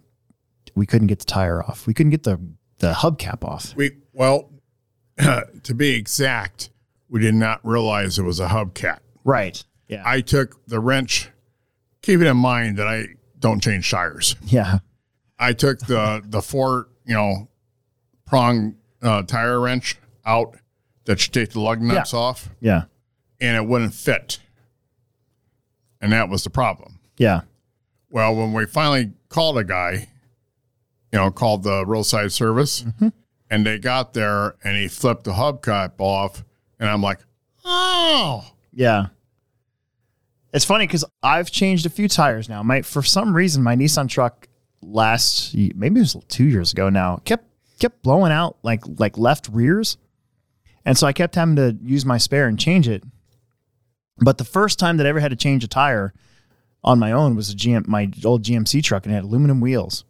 [0.74, 1.86] we couldn't get the tire off.
[1.86, 2.40] We couldn't get the
[2.78, 3.74] the hubcap off.
[3.76, 4.50] We well,
[5.18, 6.70] to be exact,
[7.08, 9.00] we did not realize it was a hubcap.
[9.24, 9.62] Right.
[9.88, 10.02] Yeah.
[10.06, 11.30] I took the wrench,
[12.02, 14.36] keeping in mind that I don't change tires.
[14.44, 14.78] yeah.
[15.38, 17.48] I took the the four you know
[18.26, 19.96] prong uh, tire wrench
[20.26, 20.56] out
[21.04, 22.84] that you take the lug nuts off, Yeah.
[23.40, 24.40] and it wouldn't fit,
[26.00, 26.98] and that was the problem.
[27.16, 27.42] Yeah.
[28.10, 30.08] Well, when we finally called a guy,
[31.12, 32.84] you know, called the roadside service,
[33.50, 36.44] and they got there, and he flipped the hubcap off,
[36.78, 37.20] and I'm like,
[37.64, 39.06] oh, Yeah.
[40.52, 42.62] It's funny because I've changed a few tires now.
[42.62, 44.47] My for some reason my Nissan truck
[44.80, 47.44] last maybe it was two years ago now kept
[47.78, 49.96] kept blowing out like like left rears,
[50.84, 53.02] and so I kept having to use my spare and change it.
[54.18, 56.12] But the first time that I ever had to change a tire
[56.82, 60.04] on my own was a GM my old GMC truck and it had aluminum wheels,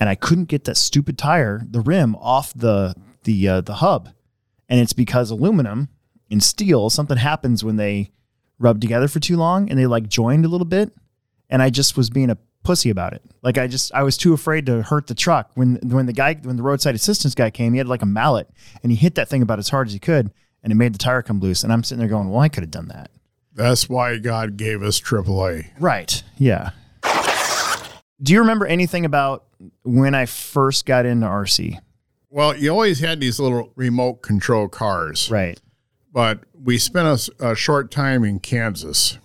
[0.00, 2.94] and I couldn't get that stupid tire the rim off the
[3.24, 4.10] the uh, the hub,
[4.68, 5.88] and it's because aluminum
[6.30, 8.10] and steel something happens when they
[8.58, 10.92] rub together for too long and they like joined a little bit.
[11.50, 13.22] And I just was being a pussy about it.
[13.42, 15.50] Like I just I was too afraid to hurt the truck.
[15.54, 18.48] When when the guy when the roadside assistance guy came, he had like a mallet
[18.82, 20.98] and he hit that thing about as hard as he could and it made the
[20.98, 21.62] tire come loose.
[21.62, 23.10] And I'm sitting there going, Well, I could have done that.
[23.54, 25.66] that's why God gave us AAA.
[25.78, 26.22] Right.
[26.38, 26.70] Yeah.
[28.22, 29.44] Do you remember anything about
[29.82, 31.78] when I first got into RC?
[32.30, 35.60] Well, you always had these little remote control cars, Right.
[36.12, 39.18] but we spent a short time in Kansas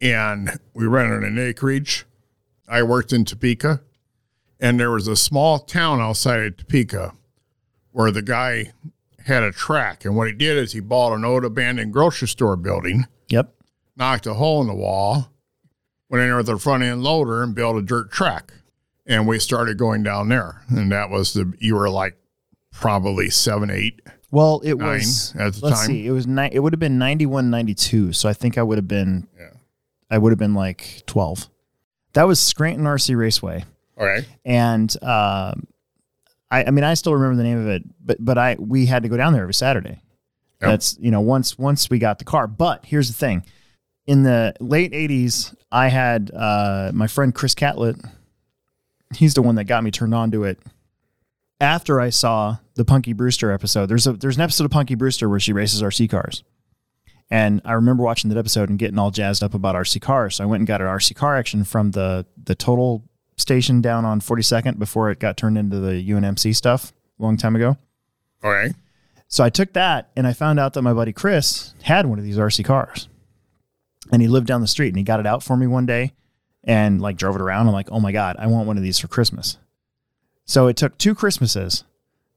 [0.00, 2.06] and we rented an acreage.
[2.68, 3.80] I worked in Topeka
[4.60, 7.14] and there was a small town outside of Topeka
[7.92, 8.72] where the guy
[9.26, 10.04] had a track.
[10.04, 13.52] And what he did is he bought an old abandoned grocery store building, Yep.
[13.96, 15.30] knocked a hole in the wall,
[16.08, 18.52] went in there with a front end loader and built a dirt track.
[19.06, 20.62] And we started going down there.
[20.68, 22.16] And that was the, you were like
[22.70, 24.00] probably seven, eight.
[24.30, 25.86] Well, it Nine was at the let's time.
[25.86, 28.12] see, it was ni- it would have been 91, 92.
[28.12, 29.46] So I think I would have been Yeah.
[30.10, 31.48] I would have been like 12.
[32.14, 33.64] That was Scranton RC Raceway.
[33.98, 34.26] Okay.
[34.44, 35.66] And um,
[36.50, 39.02] I, I mean, I still remember the name of it, but but I we had
[39.02, 40.00] to go down there every Saturday.
[40.60, 40.70] Yep.
[40.70, 42.46] That's you know once once we got the car.
[42.46, 43.44] But here's the thing:
[44.06, 47.96] in the late '80s, I had uh, my friend Chris Catlett.
[49.14, 50.58] He's the one that got me turned on to it.
[51.60, 55.28] After I saw the Punky Brewster episode, there's a there's an episode of Punky Brewster
[55.28, 56.44] where she races RC cars.
[57.30, 60.36] And I remember watching that episode and getting all jazzed up about RC cars.
[60.36, 63.04] So I went and got an RC car action from the the total
[63.36, 67.54] station down on 42nd before it got turned into the UNMC stuff a long time
[67.54, 67.76] ago.
[68.42, 68.72] All right.
[69.28, 72.24] So I took that and I found out that my buddy Chris had one of
[72.24, 73.08] these RC cars.
[74.10, 76.14] And he lived down the street and he got it out for me one day
[76.64, 77.66] and like drove it around.
[77.66, 79.58] I'm like, oh my God, I want one of these for Christmas.
[80.46, 81.84] So it took two Christmases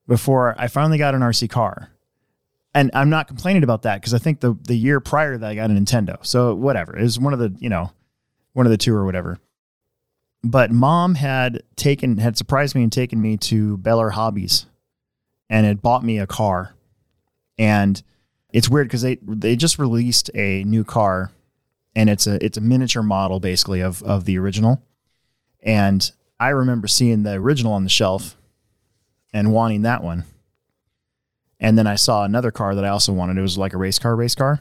[0.05, 1.91] before I finally got an RC car.
[2.73, 5.55] And I'm not complaining about that because I think the the year prior that I
[5.55, 6.25] got a Nintendo.
[6.25, 6.97] So whatever.
[6.97, 7.91] It was one of the, you know,
[8.53, 9.39] one of the two or whatever.
[10.43, 14.65] But mom had taken had surprised me and taken me to Beller Hobbies
[15.49, 16.73] and had bought me a car.
[17.57, 18.01] And
[18.53, 21.31] it's weird because they they just released a new car
[21.95, 24.81] and it's a it's a miniature model basically of of the original.
[25.61, 28.35] And I remember seeing the original on the shelf
[29.33, 30.23] and wanting that one.
[31.61, 33.37] And then I saw another car that I also wanted.
[33.37, 34.59] It was like a race car, race car.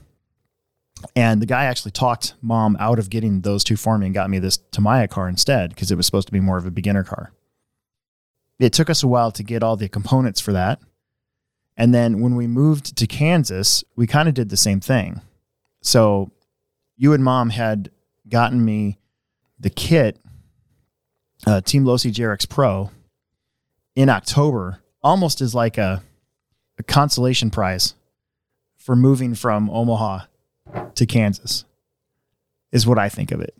[1.16, 4.28] And the guy actually talked mom out of getting those two for me and got
[4.28, 7.02] me this Tamiya car instead because it was supposed to be more of a beginner
[7.02, 7.32] car.
[8.58, 10.78] It took us a while to get all the components for that.
[11.74, 15.22] And then when we moved to Kansas, we kind of did the same thing.
[15.80, 16.30] So
[16.96, 17.90] you and mom had
[18.28, 18.98] gotten me
[19.58, 20.20] the kit,
[21.46, 22.90] uh, Team Losi JRX Pro,
[23.96, 26.02] in October, almost as like a,
[26.80, 27.94] a consolation prize
[28.76, 30.20] for moving from Omaha
[30.94, 31.64] to Kansas,
[32.72, 33.54] is what I think of it.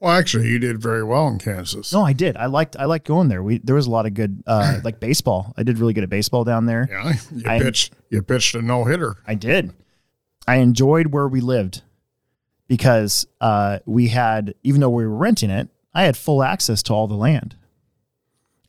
[0.00, 1.92] Well, actually, you did very well in Kansas.
[1.92, 2.36] No, I did.
[2.36, 3.42] I liked I liked going there.
[3.42, 5.54] We there was a lot of good uh, like baseball.
[5.56, 6.88] I did really good at baseball down there.
[6.90, 7.94] Yeah, you I- pitched.
[8.10, 9.16] You pitched a no hitter.
[9.26, 9.72] I did.
[10.46, 11.82] I enjoyed where we lived
[12.66, 16.92] because uh, we had, even though we were renting it, I had full access to
[16.92, 17.54] all the land.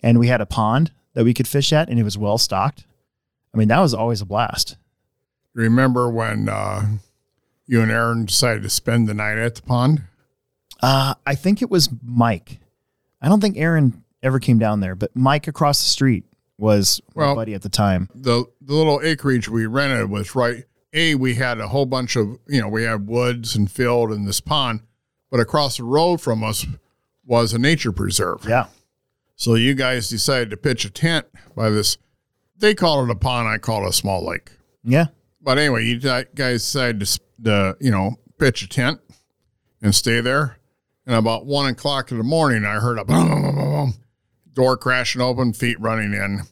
[0.04, 2.86] And we had a pond that we could fish at, and it was well stocked.
[3.54, 4.78] I mean, that was always a blast.
[5.54, 6.88] Remember when uh,
[7.68, 10.04] you and Aaron decided to spend the night at the pond?
[10.82, 12.60] Uh, I think it was Mike.
[13.22, 16.26] I don't think Aaron ever came down there, but Mike across the street
[16.58, 18.10] was my buddy at the time.
[18.14, 20.64] the the little acreage we rented was right.
[20.94, 24.28] A, we had a whole bunch of you know we had woods and field and
[24.28, 24.82] this pond,
[25.32, 26.66] but across the road from us
[27.26, 28.46] was a nature preserve.
[28.48, 28.66] Yeah.
[29.36, 31.98] So you guys decided to pitch a tent by this.
[32.64, 33.50] They call it a pond.
[33.50, 34.52] I call it a small lake.
[34.86, 35.08] Yeah.
[35.42, 39.02] But anyway, you guys decided to, to you know pitch a tent
[39.82, 40.60] and stay there.
[41.06, 43.94] And about one o'clock in the morning, I heard a boom, boom, boom, boom, boom,
[44.54, 46.44] door crashing open, feet running in,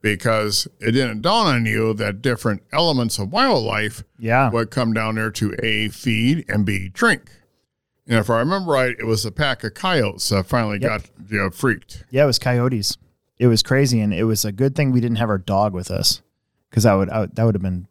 [0.00, 4.48] because it didn't dawn on you that different elements of wildlife Yeah.
[4.50, 7.32] would come down there to a feed and b drink.
[8.06, 10.88] And if I remember right, it was a pack of coyotes that finally Yep.
[10.88, 12.04] got you know, freaked.
[12.10, 12.96] Yeah, it was coyotes.
[13.42, 15.90] It was crazy, and it was a good thing we didn't have our dog with
[15.90, 16.22] us,
[16.70, 17.88] because that would I, that would have been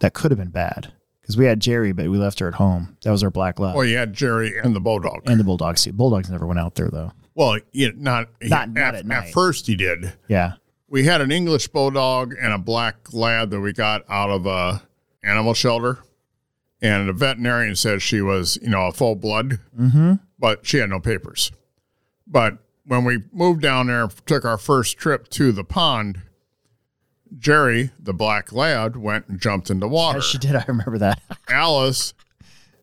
[0.00, 0.92] that could have been bad.
[1.22, 2.98] Because we had Jerry, but we left her at home.
[3.02, 5.22] That was our black lab Well, you had Jerry and the bulldog.
[5.24, 5.86] and the bulldogs.
[5.86, 7.12] Bulldogs never went out there though.
[7.34, 9.32] well, you not Not- not at night.
[9.32, 10.12] first he did.
[10.28, 10.54] Yeah,
[10.86, 14.82] we had an English bulldog and a black lab that we got out of a
[15.24, 16.00] animal shelter.
[16.82, 20.14] And the veterinarian said she was, you know, a full blood, mm-hmm.
[20.38, 21.52] but she had no papers.
[22.26, 26.22] But when we moved down there, took our first trip to the pond,
[27.38, 30.18] Jerry, the black lad, went and jumped into water.
[30.18, 30.56] Yes, she did.
[30.56, 31.20] I remember that.
[31.48, 32.12] Alice,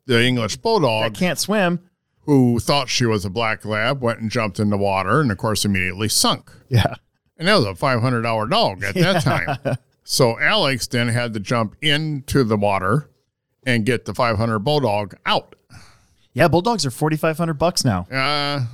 [0.06, 1.82] the English I bulldog, can't swim.
[2.22, 5.38] who thought she was a black lab, went and jumped in the water and, of
[5.38, 6.50] course, immediately sunk.
[6.70, 6.96] Yeah,
[7.38, 9.22] And that was a $500 dog at that
[9.66, 9.78] time.
[10.06, 13.10] So Alex then had to jump into the water
[13.66, 15.56] and get the 500 bulldog out.
[16.38, 16.48] Yeah.
[16.48, 18.08] Bulldogs are forty five hundred bucks now.
[18.12, 18.16] Uh,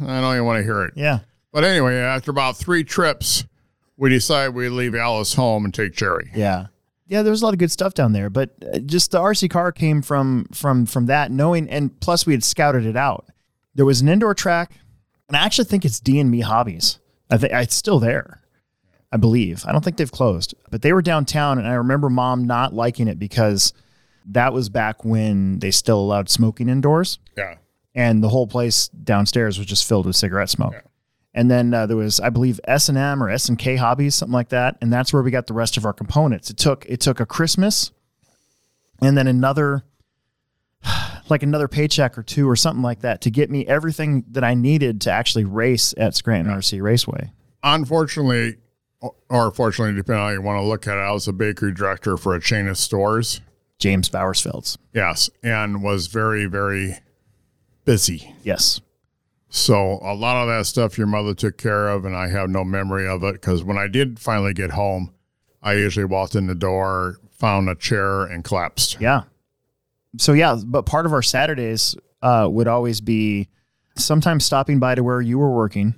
[0.02, 0.94] I don't even want to hear it.
[0.96, 1.20] Yeah,
[1.52, 3.46] But anyway, after about three trips,
[3.98, 6.32] we decided we'd leave Alice home and take Jerry.
[6.36, 6.68] yeah,
[7.08, 7.22] yeah.
[7.24, 9.72] There was a lot of good stuff down there, but uh, just the RC car
[9.72, 13.28] came from from from that knowing, and plus we had scouted it out.
[13.76, 14.72] There was an indoor track,
[15.28, 17.00] and I actually think it's D and Me Hobbies.
[17.30, 18.40] I think it's still there.
[19.12, 19.64] I believe.
[19.68, 23.08] I don't think they've closed, but they were downtown, and I remember mom not liking
[23.08, 23.72] it because
[24.28, 27.56] that was back when they still allowed smoking indoors, Yeah.
[27.96, 30.76] and the whole place downstairs was just filled with cigarette smoke.
[31.36, 34.14] And then uh, there was, I believe, S and M or S and K Hobbies,
[34.14, 34.78] something like that.
[34.82, 36.52] And that's where we got the rest of our components.
[36.52, 37.92] It took it took a Christmas,
[39.02, 39.84] and then another,
[41.30, 44.54] like another paycheck or two or something like that to get me everything that I
[44.54, 47.32] needed to actually race at Scranton RC Raceway.
[47.64, 48.58] Unfortunately,
[49.30, 51.74] or fortunately, depending on how you want to look at it, I was a bakery
[51.74, 53.42] director for a chain of stores.
[53.80, 54.78] James Bowersfeld's.
[54.94, 56.98] Yes, and was very, very
[57.86, 58.34] busy.
[58.44, 58.82] Yes.
[59.50, 62.64] So a lot of that stuff your mother took care of, and I have no
[62.64, 65.14] memory of it because when I did finally get home,
[65.62, 68.98] I usually walked in the door, found a chair, and collapsed.
[69.00, 69.24] Yeah.
[70.18, 73.50] So yeah, but part of our Saturdays uh, would always be
[73.96, 75.96] sometimes stopping by to where you were working,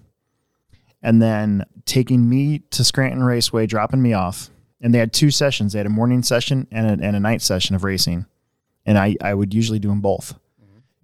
[1.02, 4.50] and then taking me to Scranton Raceway, dropping me off.
[4.82, 5.74] And they had two sessions.
[5.74, 8.26] They had a morning session and a, and a night session of racing,
[8.86, 10.38] and I I would usually do them both.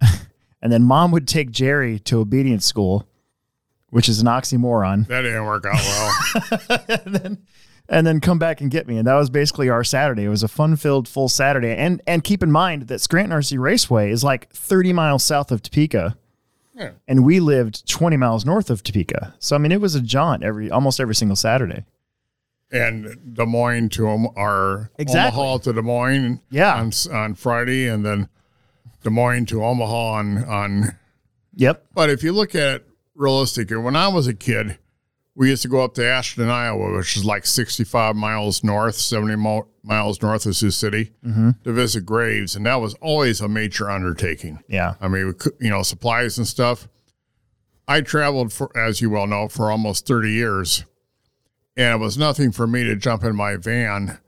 [0.62, 3.08] and then mom would take Jerry to obedience school,
[3.90, 5.06] which is an oxymoron.
[5.08, 6.84] That didn't work out well.
[7.04, 7.38] and then
[7.88, 8.96] and then come back and get me.
[8.96, 10.24] And that was basically our Saturday.
[10.24, 11.74] It was a fun filled full Saturday.
[11.76, 15.62] And and keep in mind that Scranton RC Raceway is like 30 miles south of
[15.62, 16.16] Topeka.
[16.74, 16.92] Yeah.
[17.06, 19.34] And we lived 20 miles north of Topeka.
[19.38, 21.84] So I mean it was a jaunt every almost every single Saturday.
[22.72, 25.40] And Des Moines to Om- or Exactly.
[25.40, 26.74] Omaha to Des Moines Yeah.
[26.80, 28.28] on, on Friday, and then
[29.04, 30.96] Des Moines to Omaha on, on
[31.54, 31.86] Yep.
[31.94, 34.78] But if you look at it realistically, when I was a kid,
[35.34, 39.36] we used to go up to Ashton, Iowa, which is like 65 miles north, 70
[39.36, 41.50] mo- miles north of Sioux City, mm-hmm.
[41.64, 42.54] to visit graves.
[42.54, 44.60] And that was always a major undertaking.
[44.68, 44.94] Yeah.
[45.00, 46.88] I mean, we could, you know, supplies and stuff.
[47.88, 50.84] I traveled for, as you well know, for almost 30 years.
[51.76, 54.18] And it was nothing for me to jump in my van,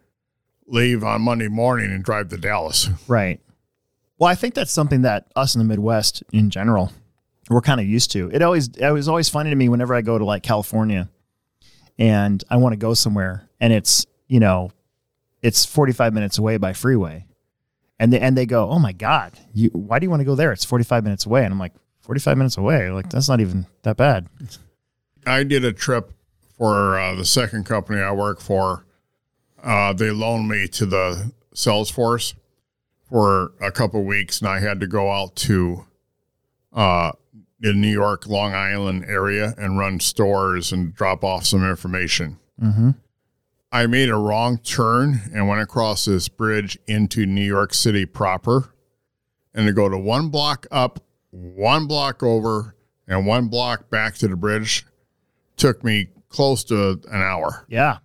[0.66, 2.88] leave on Monday morning, and drive to Dallas.
[3.06, 3.40] Right.
[4.18, 6.92] Well, I think that's something that us in the Midwest in general,
[7.50, 8.30] we're kind of used to.
[8.32, 11.10] It always it was always funny to me whenever I go to like California
[11.98, 14.70] and I want to go somewhere and it's, you know,
[15.42, 17.26] it's 45 minutes away by freeway.
[17.98, 20.34] And they, and they go, "Oh my god, you why do you want to go
[20.34, 20.50] there?
[20.50, 22.90] It's 45 minutes away." And I'm like, "45 minutes away?
[22.90, 24.26] Like that's not even that bad."
[25.24, 26.12] I did a trip
[26.58, 28.86] for uh, the second company I work for.
[29.62, 32.34] Uh, they loaned me to the Salesforce
[33.08, 35.86] for a couple weeks, and I had to go out to
[36.72, 37.12] uh,
[37.60, 42.38] the New York, Long Island area and run stores and drop off some information.
[42.62, 42.90] Mm-hmm.
[43.72, 48.72] I made a wrong turn and went across this bridge into New York City proper.
[49.54, 52.74] And to go to one block up, one block over,
[53.08, 54.84] and one block back to the bridge
[55.56, 57.64] took me close to an hour.
[57.68, 57.98] Yeah.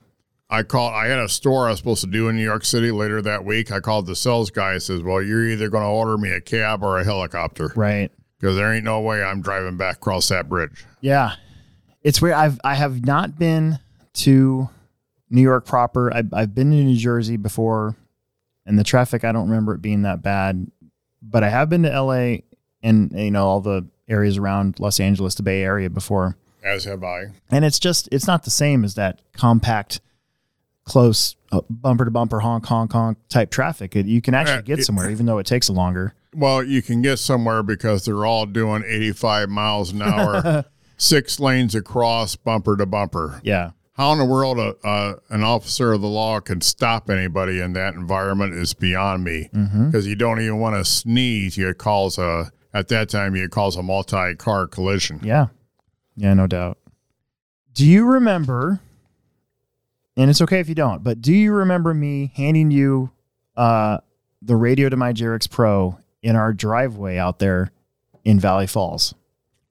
[0.49, 2.89] I called, I had a store I was supposed to do in New York City
[2.91, 3.71] later that week.
[3.71, 4.73] I called the sales guy.
[4.73, 8.11] I says, Well, you're either going to order me a cab or a helicopter Right.
[8.39, 10.85] because there ain't no way I'm driving back across that bridge.
[11.01, 11.33] Yeah,
[12.01, 12.33] it's weird.
[12.35, 13.77] I've I have not been
[14.13, 14.69] to
[15.29, 16.11] New York proper.
[16.11, 17.95] I've I've been to New Jersey before,
[18.65, 20.65] and the traffic I don't remember it being that bad.
[21.21, 22.43] But I have been to L.A.
[22.81, 27.03] and you know all the areas around Los Angeles, the Bay Area before, As have
[27.03, 27.27] I.
[27.51, 30.01] and it's just it's not the same as that compact,
[30.85, 33.95] close uh, bumper to bumper honk honk honk type traffic.
[33.95, 36.13] It, you can Uh, actually get somewhere even though it takes longer.
[36.35, 40.65] Well, you can get somewhere because they're all doing 85 miles an hour,
[40.97, 43.41] six lanes across, bumper to bumper.
[43.43, 47.59] Yeah, How in the world a, uh, an officer of the law can stop anybody
[47.59, 49.49] in that environment is beyond me.
[49.51, 53.75] Because you don't even want to sneeze, you cause a at that time you cause
[53.75, 55.19] a multi-car collision.
[55.23, 55.47] Yeah.
[56.19, 56.77] Yeah, no doubt.
[57.73, 58.81] Do you remember,
[60.17, 63.11] and it's okay if you don't, but do you remember me handing you
[63.55, 63.99] uh,
[64.41, 67.71] the radio to my JRX Pro in our driveway out there
[68.25, 69.15] in Valley Falls?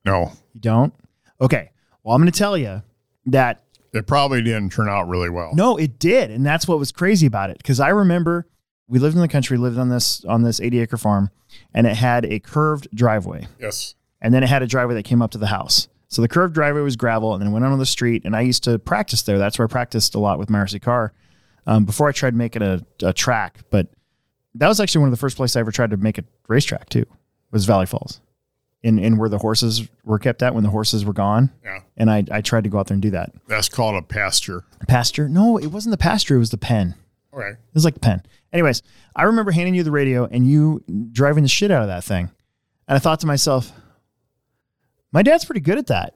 [0.05, 0.95] No, You don't?
[1.41, 1.71] Okay.
[2.03, 2.83] Well, I'm going to tell you
[3.27, 5.55] that it probably didn't turn out really well.
[5.55, 7.59] no, it did, and that's what was crazy about it.
[7.59, 8.47] Because I remember
[8.87, 11.31] we lived in the country, lived on this on this 80 acre farm,
[11.75, 13.47] and it had a curved driveway.
[13.61, 13.95] Yes.
[14.23, 15.89] and then it had a driveway that came up to the house.
[16.09, 18.23] So the curved driveway was gravel, and then went onto the street.
[18.25, 19.39] And I used to practice there.
[19.39, 21.13] That's where I practiced a lot with my RC car
[21.67, 23.61] um, before I tried making a, a track.
[23.71, 23.89] But
[24.55, 26.89] that was actually one of the first places I ever tried to make a racetrack
[26.89, 27.05] too.
[27.51, 28.21] Was Valley Falls,
[28.83, 31.51] in in where the horses were kept at when the horses were gone.
[31.65, 31.81] Yeah.
[31.97, 33.33] And I I tried to go out there and do that.
[33.47, 34.65] That's called a pasture.
[34.87, 35.29] Pasture?
[35.29, 36.37] No, it wasn't the pasture.
[36.37, 36.95] It was the pen.
[37.33, 37.51] Okay.
[37.51, 38.23] It was like the pen.
[38.53, 38.83] Anyways,
[39.15, 42.31] I remember handing you the radio and you driving the shit out of that thing.
[42.87, 43.71] And I thought to myself,
[45.13, 46.15] my dad's pretty good at that.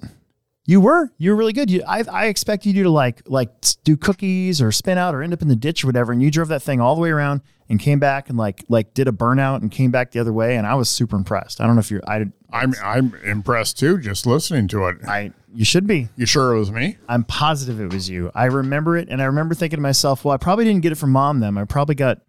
[0.64, 1.70] You were, you were really good.
[1.70, 3.50] You, I, I expected you to like, like
[3.82, 6.12] do cookies or spin out or end up in the ditch or whatever.
[6.12, 8.94] And you drove that thing all the way around and came back and like, like
[8.94, 10.56] did a burnout and came back the other way.
[10.56, 11.60] And I was super impressed.
[11.60, 14.98] I don't know if you're, I, I'm I'm impressed too, just listening to it.
[15.06, 16.08] I you should be.
[16.16, 16.98] You sure it was me?
[17.08, 18.30] I'm positive it was you.
[18.34, 20.96] I remember it, and I remember thinking to myself, "Well, I probably didn't get it
[20.96, 21.40] from mom.
[21.40, 22.20] Then I probably got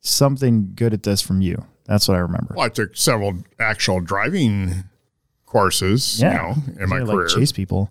[0.00, 2.54] something good at this from you." That's what I remember.
[2.56, 4.84] Well, I took several actual driving
[5.46, 6.54] courses, Yeah.
[6.56, 7.28] you know, in my I like career.
[7.28, 7.90] chase people.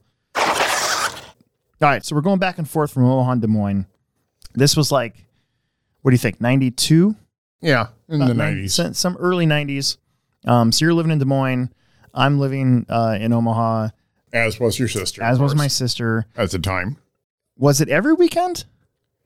[1.82, 3.86] All right, so we're going back and forth from Omaha to Des Moines.
[4.54, 5.26] This was like,
[6.02, 6.40] what do you think?
[6.40, 7.16] Ninety two,
[7.62, 8.74] yeah, in the nineties.
[8.74, 9.98] some, some early nineties.
[10.46, 11.70] Um, so you're living in Des Moines.
[12.14, 13.90] I'm living uh, in Omaha,
[14.32, 15.22] As was your sister.
[15.22, 16.26] as was my sister.
[16.38, 16.98] at the time.
[17.58, 18.64] Was it every weekend?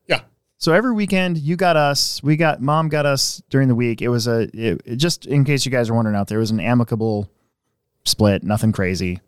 [0.07, 0.21] Yeah.
[0.57, 4.01] So every weekend you got us, we got mom got us during the week.
[4.01, 6.51] It was a it- just in case you guys are wondering out there, it was
[6.51, 7.30] an amicable
[8.10, 9.22] split, nothing crazy.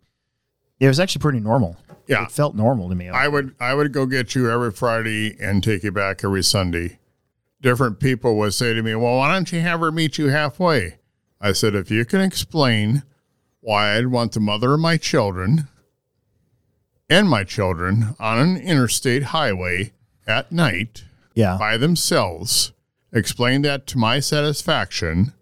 [0.79, 1.77] It was actually pretty normal.
[2.07, 2.25] Yeah.
[2.25, 3.09] It felt normal to me.
[3.09, 6.97] I would I would go get you every Friday and take you back every Sunday.
[7.61, 10.97] Different people would say to me, "Well, why don't you have her meet you halfway?"
[11.39, 13.03] I said, "If you can explain
[13.59, 15.67] why I'd want the mother of my children
[17.09, 19.93] and my children on an interstate highway
[20.25, 21.03] at night
[21.35, 21.57] yeah.
[21.57, 22.71] by themselves,
[23.13, 25.33] explain that to my satisfaction,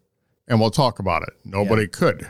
[0.47, 2.29] and we'll talk about it." Nobody could.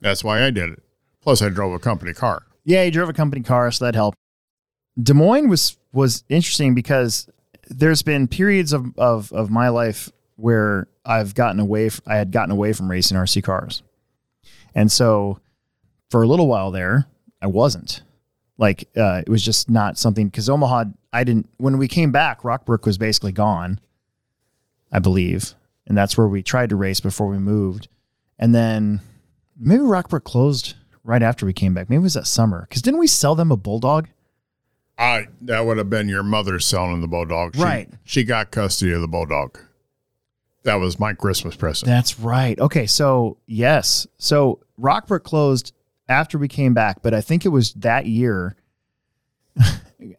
[0.00, 0.82] That's why I did it.
[1.20, 2.42] Plus, I drove a company car.
[2.64, 4.16] Yeah, he drove a company car, so that helped.
[5.00, 7.28] Des Moines was was interesting because
[7.68, 11.90] there's been periods of, of, of my life where I've gotten away.
[12.06, 13.82] I had gotten away from racing RC cars,
[14.74, 15.40] and so
[16.10, 17.06] for a little while there,
[17.40, 18.02] I wasn't.
[18.56, 20.84] Like uh, it was just not something because Omaha.
[21.12, 22.42] I didn't when we came back.
[22.42, 23.80] Rockbrook was basically gone,
[24.92, 25.54] I believe,
[25.86, 27.88] and that's where we tried to race before we moved,
[28.38, 29.00] and then
[29.58, 31.88] maybe Rockbrook closed right after we came back.
[31.88, 32.66] Maybe it was that summer.
[32.68, 34.08] Because didn't we sell them a bulldog?
[34.98, 37.54] I that would have been your mother selling the bulldog.
[37.54, 37.88] She, Right.
[38.04, 39.58] She got custody of the bulldog.
[40.64, 41.86] That was my Christmas present.
[41.86, 42.58] That's right.
[42.58, 45.72] Okay, so yes, so Rockbrook closed
[46.08, 48.56] after we came back, but I think it was that year.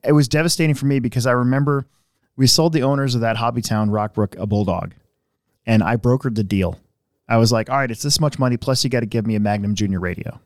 [0.04, 1.86] it was devastating for me because I remember
[2.38, 4.94] we sold the owners of that hobby town, Rockbrook, a bulldog,
[5.66, 6.80] and I brokered the deal.
[7.30, 9.36] I was like, "All right, it's this much money plus you got to give me
[9.36, 10.42] a Magnum Junior radio."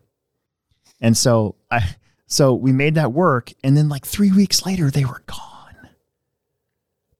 [1.01, 1.95] And so I,
[2.27, 5.89] so we made that work, and then like three weeks later, they were gone,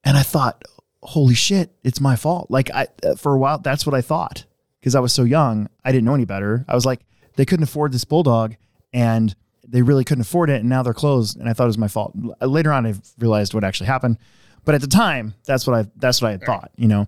[0.04, 0.62] and I thought,
[1.04, 2.50] holy shit, it's my fault.
[2.50, 4.44] Like I, uh, for a while, that's what I thought
[4.80, 5.68] because I was so young.
[5.84, 6.64] I didn't know any better.
[6.68, 7.00] I was like,
[7.36, 8.56] they couldn't afford this bulldog
[8.92, 9.34] and
[9.66, 10.60] they really couldn't afford it.
[10.60, 11.38] And now they're closed.
[11.38, 12.14] And I thought it was my fault.
[12.40, 14.18] Later on, I realized what actually happened.
[14.64, 17.06] But at the time, that's what I, that's what I had thought, you know?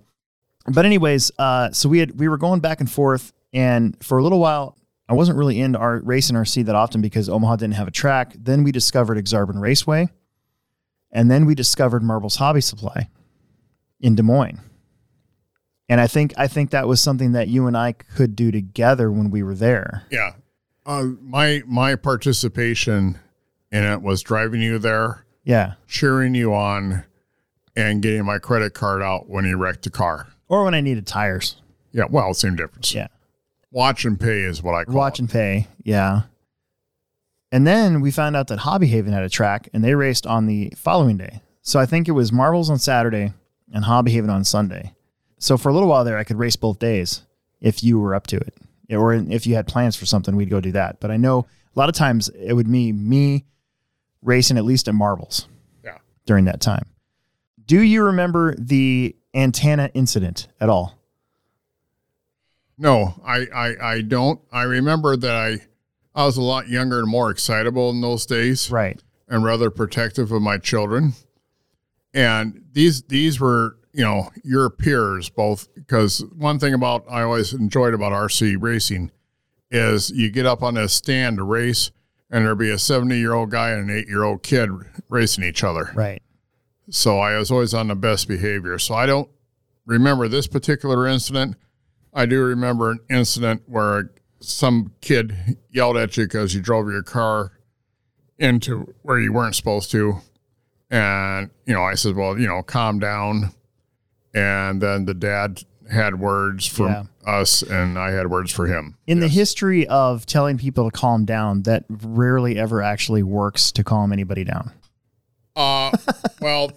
[0.68, 4.22] But anyways, uh, so we had, we were going back and forth and for a
[4.22, 4.76] little while,
[5.08, 7.92] I wasn't really into our race racing RC that often because Omaha didn't have a
[7.92, 8.34] track.
[8.36, 10.08] Then we discovered Exarban Raceway
[11.12, 13.08] and then we discovered Marbles Hobby Supply
[14.00, 14.60] in Des Moines.
[15.88, 19.10] And I think I think that was something that you and I could do together
[19.12, 20.02] when we were there.
[20.10, 20.32] yeah.
[20.84, 23.18] Uh, my my participation
[23.72, 25.74] in it was driving you there, Yeah.
[25.88, 27.04] cheering you on,
[27.74, 30.28] and getting my credit card out when you wrecked a car.
[30.49, 31.57] Or when I needed tires.
[31.92, 32.94] Yeah, well, same difference.
[32.94, 33.09] Yeah.
[33.70, 35.22] Watch and pay is what I call Watch it.
[35.22, 35.68] and pay.
[35.82, 36.22] Yeah.
[37.53, 40.47] And then we found out that Hobby Haven had a track and they raced on
[40.47, 41.40] the following day.
[41.62, 43.32] So I think it was Marbles on Saturday
[43.72, 44.92] and Hobby Haven on Sunday.
[45.38, 47.22] So for a little while there, I could race both days
[47.61, 48.55] if you were up to it.
[48.94, 51.01] Or if you had plans for something, we'd go do that.
[51.01, 51.40] But I know
[51.74, 53.44] a lot of times it would be me
[54.22, 55.49] racing at least at Marbles
[55.84, 55.99] Yeah.
[56.24, 56.84] during that time.
[57.64, 60.99] Do you remember the antenna incident at all?
[62.78, 64.41] No, I, I I don't.
[64.53, 65.59] I remember that I
[66.14, 68.70] I was a lot younger and more excitable in those days.
[68.70, 69.03] Right.
[69.28, 71.12] and rather protective of my children.
[72.14, 77.53] And these these were, you know, your peers both because one thing about I always
[77.53, 79.11] enjoyed about RC racing
[79.70, 81.91] is you get up on a stand to race
[82.30, 84.70] and there'd be a 70 year old guy and an eight year old kid
[85.09, 85.91] racing each other.
[85.95, 86.22] Right.
[86.91, 88.78] So I was always on the best behavior.
[88.78, 89.28] So I don't
[89.87, 91.57] remember this particular incident.
[92.14, 94.11] I do remember an incident where
[94.41, 97.53] some kid yelled at you because you drove your car
[98.39, 100.18] into where you weren't supposed to.
[100.91, 103.53] And, you know, I said, well, you know, calm down.
[104.34, 107.05] And then the dad had words from Yeah.
[107.26, 108.97] us and I had words for him.
[109.07, 113.82] In the history of telling people to calm down, that rarely ever actually works to
[113.84, 114.72] calm anybody down.
[115.57, 115.90] Uh,
[116.40, 116.70] well,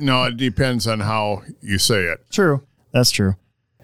[0.00, 2.24] no, it depends on how you say it.
[2.30, 2.66] True.
[2.92, 3.36] That's true.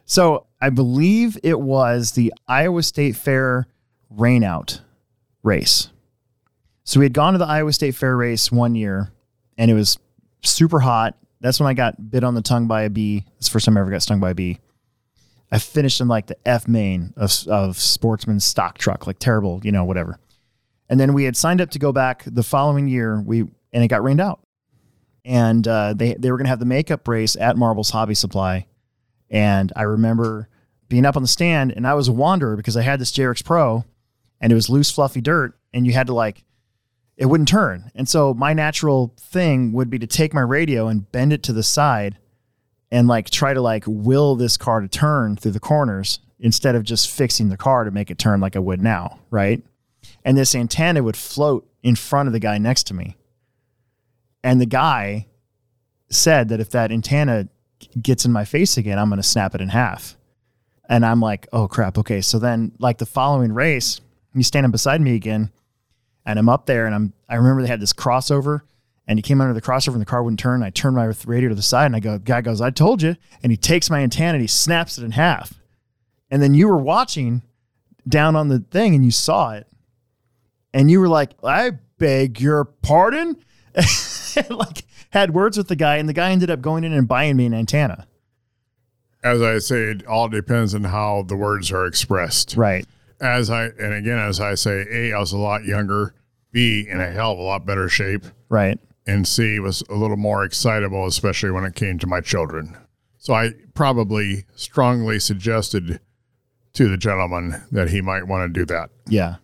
[0.04, 3.66] So I believe it was the Iowa State Fair
[4.14, 4.80] rainout
[5.42, 5.88] race.
[6.84, 9.12] So we had gone to the Iowa State Fair race one year
[9.56, 9.98] and it was
[10.42, 11.16] super hot.
[11.40, 13.24] That's when I got bit on the tongue by a bee.
[13.36, 14.60] It's the first time I ever got stung by a bee.
[15.50, 19.72] I finished in like the F main of, of sportsman stock truck, like terrible, you
[19.72, 20.18] know, whatever.
[20.88, 23.20] And then we had signed up to go back the following year.
[23.20, 24.40] We and it got rained out,
[25.24, 28.66] and uh, they they were going to have the makeup race at Marbles Hobby Supply,
[29.30, 30.48] and I remember
[30.88, 33.44] being up on the stand, and I was a wanderer because I had this JRX
[33.44, 33.84] Pro,
[34.40, 36.44] and it was loose, fluffy dirt, and you had to like
[37.16, 37.90] it wouldn't turn.
[37.94, 41.52] And so my natural thing would be to take my radio and bend it to
[41.52, 42.18] the side
[42.90, 46.82] and like try to like will this car to turn through the corners instead of
[46.82, 49.62] just fixing the car to make it turn like I would now, right?
[50.24, 53.16] And this antenna would float in front of the guy next to me.
[54.44, 55.26] And the guy
[56.08, 57.48] said that if that antenna
[58.00, 60.16] gets in my face again, I'm going to snap it in half.
[60.88, 61.96] And I'm like, oh crap.
[61.98, 62.20] Okay.
[62.20, 64.00] So then, like the following race,
[64.34, 65.50] he's standing beside me again
[66.24, 68.62] and I'm up there and I'm I remember they had this crossover
[69.06, 70.62] and he came under the crossover and the car wouldn't turn.
[70.62, 73.16] I turned my radio to the side and I go, guy goes, I told you.
[73.42, 75.54] And he takes my antenna and he snaps it in half.
[76.30, 77.42] And then you were watching
[78.08, 79.66] down on the thing and you saw it.
[80.72, 83.36] And you were like, I beg your pardon.
[84.50, 87.36] like had words with the guy, and the guy ended up going in and buying
[87.36, 88.06] me an antenna.
[89.24, 92.56] As I say, it all depends on how the words are expressed.
[92.56, 92.86] Right
[93.22, 96.12] as I and again as I say, A, I was a lot younger,
[96.50, 98.24] B, in a hell of a lot better shape.
[98.48, 98.78] Right.
[99.06, 102.76] And C was a little more excitable, especially when it came to my children.
[103.18, 106.00] So I probably strongly suggested
[106.74, 108.90] to the gentleman that he might want to do that.
[109.06, 109.36] Yeah.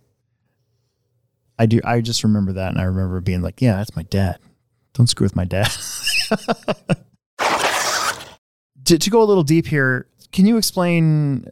[1.59, 4.39] I do I just remember that and I remember being like, Yeah, that's my dad.
[4.99, 5.71] Don't screw with my dad.
[8.85, 11.47] to, to go a little deep here, can you explain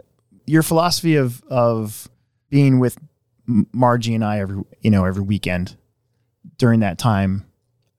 [0.46, 2.08] your philosophy of of
[2.50, 2.98] being with
[3.46, 5.76] Margie and I every you know every weekend
[6.58, 7.46] during that time,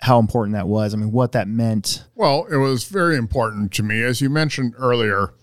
[0.02, 0.94] how important that was.
[0.94, 2.04] I mean, what that meant.
[2.14, 5.34] Well, it was very important to me, as you mentioned earlier.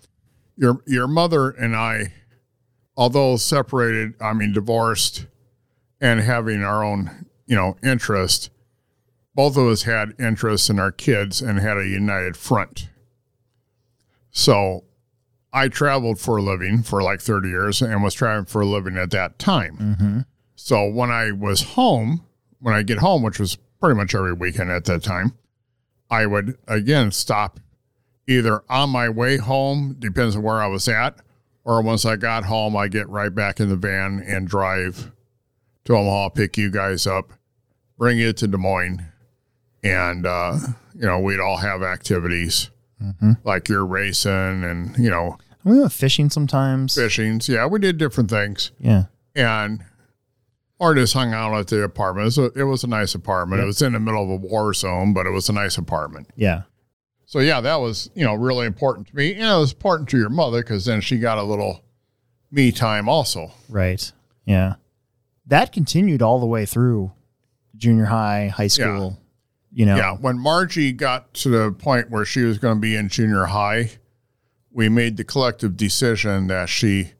[0.55, 2.12] Your your mother and I,
[2.94, 5.24] although separated, I mean divorced,
[5.98, 8.50] and having our own you know interest,
[9.35, 12.89] both of us had interests in our kids and had a united front.
[14.30, 14.85] So
[15.53, 18.97] I traveled for a living for like 30 years and was traveling for a living
[18.97, 19.76] at that time.
[19.76, 20.20] Mm-hmm.
[20.57, 22.24] So when I was home,
[22.59, 25.37] when I get home, which was pretty much every weekend at that time,
[26.11, 27.61] I would again stop
[28.26, 31.18] either on my way home, depends on where I was at,
[31.64, 35.12] or once I got home, I get right back in the van and drive
[35.85, 37.32] to Omaha, pick you guys up,
[37.99, 39.03] bring you to Des Moines,
[39.85, 40.59] and uh,
[40.95, 42.70] you know we'd all have activities
[43.01, 43.32] mm-hmm.
[43.45, 46.95] like you're racing and you know we went fishing sometimes.
[46.95, 48.72] Fishings, yeah, we did different things.
[48.80, 49.05] Yeah,
[49.35, 49.85] and
[50.95, 52.24] just hung out at the apartment.
[52.24, 53.61] It was a, it was a nice apartment.
[53.61, 53.64] Yep.
[53.64, 56.28] It was in the middle of a war zone, but it was a nice apartment.
[56.37, 56.62] Yeah.
[57.24, 60.18] So yeah, that was you know really important to me, and it was important to
[60.18, 61.82] your mother because then she got a little
[62.51, 63.51] me time also.
[63.68, 64.12] Right.
[64.45, 64.74] Yeah.
[65.47, 67.12] That continued all the way through
[67.76, 69.18] junior high, high school.
[69.18, 69.24] Yeah.
[69.75, 69.97] You know.
[69.97, 70.12] Yeah.
[70.12, 73.91] When Margie got to the point where she was going to be in junior high,
[74.70, 77.12] we made the collective decision that she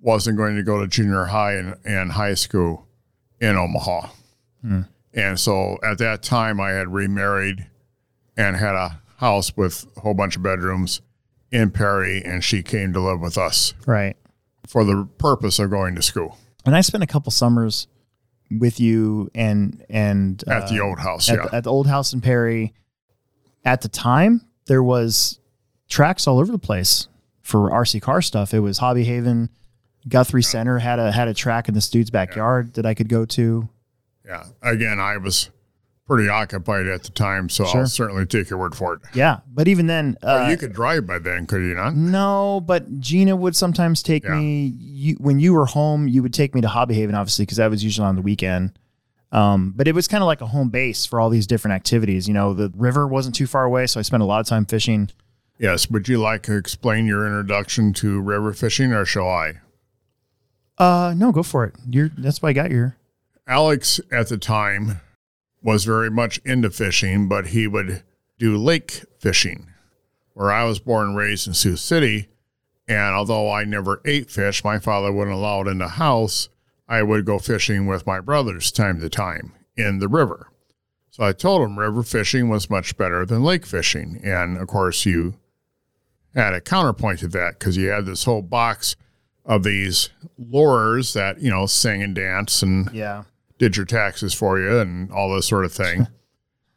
[0.00, 2.88] wasn't going to go to junior high and, and high school
[3.40, 4.08] in Omaha.
[4.60, 4.82] Hmm.
[5.14, 7.66] And so at that time, I had remarried
[8.36, 11.02] and had a house with a whole bunch of bedrooms
[11.52, 13.74] in Perry, and she came to live with us.
[13.86, 14.16] Right.
[14.66, 16.38] For the purpose of going to school.
[16.64, 17.88] And I spent a couple summers
[18.58, 21.86] with you and and at uh, the old house, at, yeah, the, at the old
[21.86, 22.74] house in Perry.
[23.64, 25.38] At the time, there was
[25.88, 27.06] tracks all over the place
[27.42, 28.52] for RC car stuff.
[28.52, 29.50] It was Hobby Haven,
[30.08, 32.72] Guthrie Center had a had a track in this dude's backyard yeah.
[32.76, 33.68] that I could go to.
[34.24, 34.44] Yeah.
[34.62, 35.50] Again, I was
[36.12, 37.80] pretty occupied at the time, so sure.
[37.80, 39.00] I'll certainly take your word for it.
[39.14, 41.94] Yeah, but even then, uh, you could drive by then, could you not?
[41.94, 44.34] No, but Gina would sometimes take yeah.
[44.34, 44.74] me.
[44.78, 47.70] You, when you were home, you would take me to Hobby Haven, obviously, because that
[47.70, 48.78] was usually on the weekend.
[49.30, 52.28] Um, but it was kind of like a home base for all these different activities.
[52.28, 54.66] You know, the river wasn't too far away, so I spent a lot of time
[54.66, 55.08] fishing.
[55.58, 55.90] Yes.
[55.90, 59.54] Would you like to explain your introduction to river fishing or shall I?
[60.76, 61.74] Uh, no, go for it.
[61.88, 62.96] You're, that's why I got you here.
[63.46, 65.00] Alex at the time
[65.62, 68.02] was very much into fishing, but he would
[68.38, 69.68] do lake fishing.
[70.34, 72.28] Where I was born and raised in Sioux City,
[72.88, 76.48] and although I never ate fish, my father wouldn't allow it in the house.
[76.88, 80.48] I would go fishing with my brothers time to time in the river.
[81.10, 84.20] So I told him river fishing was much better than lake fishing.
[84.24, 85.34] And of course, you
[86.34, 88.96] had a counterpoint to that because you had this whole box
[89.44, 93.24] of these lures that you know sing and dance and yeah
[93.62, 96.08] did your taxes for you and all this sort of thing.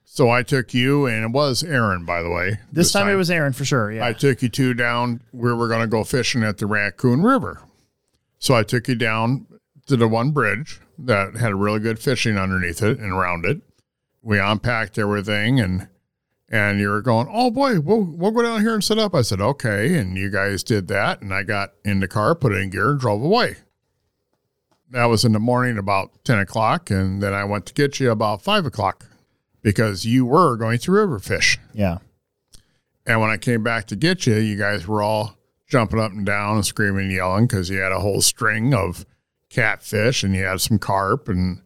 [0.08, 2.60] So I took you, and it was Aaron, by the way.
[2.72, 3.92] This, time, it was Aaron for sure.
[3.92, 4.06] Yeah.
[4.06, 7.64] I took you two down where we're going to go fishing at the Raccoon River.
[8.40, 9.46] So I took you down
[9.88, 13.60] to the one bridge that had a really good fishing underneath it and around it.
[14.22, 15.90] We unpacked everything and
[16.48, 19.14] and you were going, oh boy, we'll we'll go down here and set up.
[19.14, 22.54] I said okay, and you guys did that, and I got in the car, put
[22.54, 23.58] it in gear, and drove away.
[24.96, 28.12] That was in the morning about ten o'clock, and then I went to get you
[28.12, 29.06] about five o'clock
[29.62, 31.60] because you were going to river fish.
[31.74, 31.98] yeah.
[33.06, 35.38] And when I came back to get you, you guys were all
[35.68, 39.06] jumping up and down and screaming and yelling because you had a whole string of
[39.50, 41.62] catfish and you had some carp and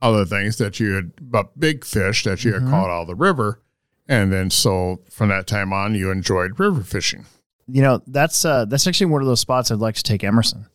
[0.00, 3.16] other things that you had, but big fish that you had caught out of the
[3.16, 3.60] river.
[4.06, 7.26] And then so from that time on, you enjoyed river fishing.
[7.66, 10.66] You know, that's uh that's actually one of those spots I'd like to take Emerson.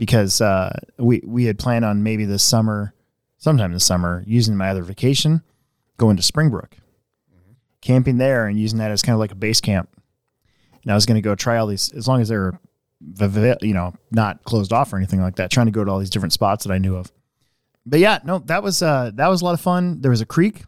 [0.00, 2.94] Because uh we we had planned on maybe this summer,
[3.36, 5.42] sometime this summer, using my other vacation,
[5.98, 6.74] going to Springbrook.
[7.82, 9.90] Camping there and using that as kind of like a base camp.
[10.82, 12.58] And I was going to go try all these as long as they're
[13.62, 16.10] you know, not closed off or anything like that, trying to go to all these
[16.10, 17.12] different spots that I knew of.
[17.84, 20.00] But yeah, no, that was uh that was a lot of fun.
[20.00, 20.64] There was a creek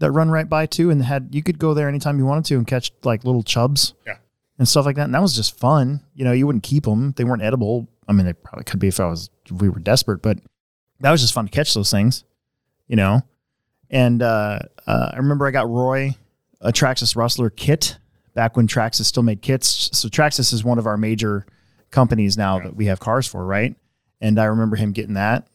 [0.00, 2.56] that run right by too and had you could go there anytime you wanted to
[2.56, 4.16] and catch like little chubs Yeah.
[4.58, 5.04] and stuff like that.
[5.04, 6.00] And that was just fun.
[6.14, 7.88] You know, you wouldn't keep them; they weren't edible.
[8.10, 10.38] I mean, it probably could be if I was if we were desperate, but
[10.98, 12.24] that was just fun to catch those things.
[12.88, 13.22] You know,
[13.88, 16.16] and uh, uh, I remember I got Roy
[16.60, 17.96] a Traxxas Rustler kit
[18.34, 19.96] back when Traxxas still made kits.
[19.96, 21.46] So Traxxas is one of our major
[21.90, 23.76] companies now that we have cars for, right?
[24.20, 25.46] And I remember him getting that.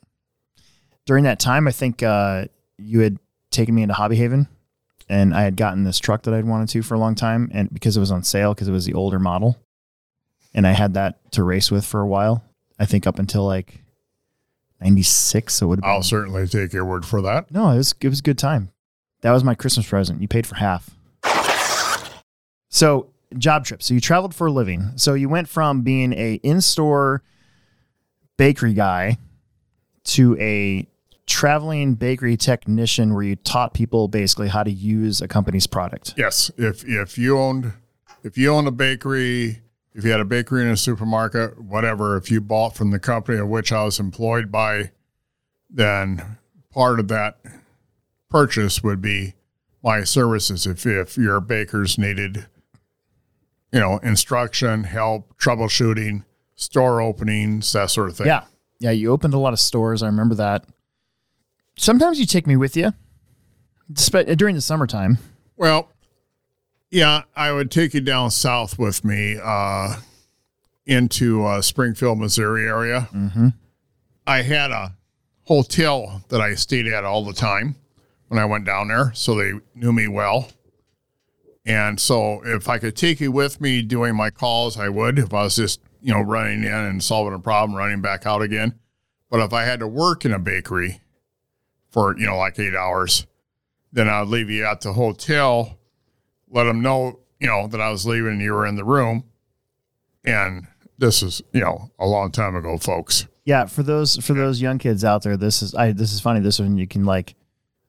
[1.06, 2.46] During that time, I think uh,
[2.78, 3.20] you had
[3.52, 4.48] taken me into Hobby Haven
[5.10, 7.72] and I had gotten this truck that I'd wanted to for a long time, and
[7.72, 9.58] because it was on sale, because it was the older model,
[10.56, 12.44] and I had that to race with for a while.
[12.80, 13.84] I think up until like
[14.82, 16.04] '96, so it would I'll been.
[16.04, 17.52] certainly take your word for that.
[17.52, 18.72] No, it was it was a good time.
[19.22, 20.22] That was my Christmas present.
[20.22, 20.90] You paid for half.
[22.70, 23.82] So job trip.
[23.82, 24.92] So you traveled for a living.
[24.98, 27.24] So you went from being a in-store
[28.38, 29.18] bakery guy
[30.06, 30.88] to a
[31.26, 36.14] traveling bakery technician where you taught people basically how to use a company's product.
[36.18, 37.74] Yes, if if you owned
[38.24, 39.62] if you owned a bakery,
[39.96, 43.40] if you had a bakery in a supermarket, whatever, if you bought from the company
[43.40, 44.92] of which I was employed by,
[45.70, 46.38] then
[46.70, 47.40] part of that
[48.30, 49.36] purchase would be
[49.82, 50.68] my services.
[50.68, 52.46] If if your bakers needed,
[53.72, 56.26] you know, instruction, help, troubleshooting,
[56.56, 58.28] store openings, that sort of thing.
[58.28, 58.44] Yeah.
[58.80, 60.04] Yeah, you opened a lot of stores.
[60.04, 60.66] I remember that.
[61.78, 62.92] Sometimes you take me with you
[63.92, 65.18] despite, during the summertime.
[65.56, 65.90] Well,
[66.90, 69.98] yeah, I would take you down south with me uh,
[70.86, 73.10] into uh, Springfield, Missouri area.
[73.14, 73.50] Mm-hmm.
[74.28, 74.96] I had a
[75.44, 77.76] hotel that I stayed at all the time
[78.28, 80.50] when I went down there, so they knew me well.
[81.66, 85.18] And so, if I could take you with me doing my calls, I would.
[85.18, 88.44] If I was just, you know, running in and solving a problem, running back out
[88.44, 88.76] again.
[89.32, 91.02] But if I had to work in a bakery
[91.90, 93.26] for, you know, like eight hours,
[93.92, 95.80] then I'd leave you at the hotel,
[96.50, 99.24] let them know, you know, that I was leaving and you were in the room.
[100.24, 100.68] And
[100.98, 103.28] this is, you know, a long time ago, folks.
[103.44, 106.40] Yeah, for those for those young kids out there, this is I this is funny.
[106.40, 107.36] This one you can like,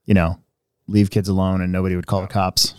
[0.05, 0.39] you know,
[0.87, 2.75] leave kids alone and nobody would call the cops.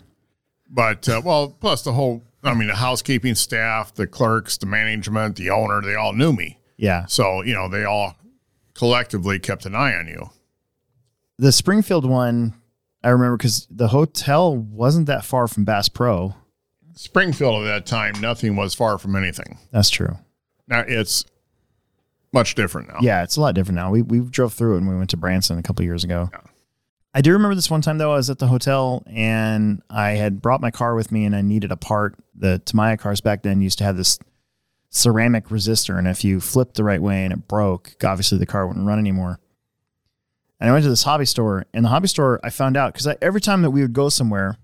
[0.70, 5.36] But uh, well, plus the whole, I mean, the housekeeping staff, the clerks, the management,
[5.36, 6.58] the owner, they all knew me.
[6.76, 7.06] Yeah.
[7.06, 8.16] So, you know, they all
[8.74, 10.30] collectively kept an eye on you.
[11.38, 12.54] The Springfield one,
[13.02, 16.34] I remember because the hotel wasn't that far from Bass Pro.
[16.94, 19.58] Springfield at that time, nothing was far from anything.
[19.70, 20.18] That's true.
[20.66, 21.24] Now it's
[22.32, 22.98] much different now.
[23.00, 23.90] Yeah, it's a lot different now.
[23.90, 26.30] We we drove through it when we went to Branson a couple years ago.
[27.14, 28.12] I do remember this one time though.
[28.12, 31.40] I was at the hotel and I had brought my car with me and I
[31.40, 32.16] needed a part.
[32.34, 34.18] The Tamiya cars back then used to have this
[34.90, 38.66] ceramic resistor, and if you flipped the right way and it broke, obviously the car
[38.66, 39.38] wouldn't run anymore.
[40.60, 43.16] And I went to this hobby store, and the hobby store I found out because
[43.22, 44.56] every time that we would go somewhere,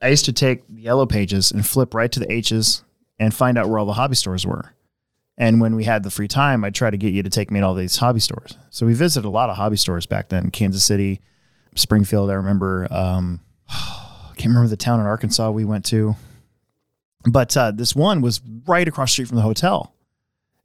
[0.00, 2.84] I used to take the yellow pages and flip right to the H's
[3.18, 4.74] and find out where all the hobby stores were.
[5.36, 7.60] And when we had the free time, I'd try to get you to take me
[7.60, 8.56] to all these hobby stores.
[8.70, 11.20] So we visited a lot of hobby stores back then, Kansas City,
[11.74, 12.30] Springfield.
[12.30, 16.16] I remember, um, I can't remember the town in Arkansas we went to,
[17.28, 19.94] but uh, this one was right across the street from the hotel.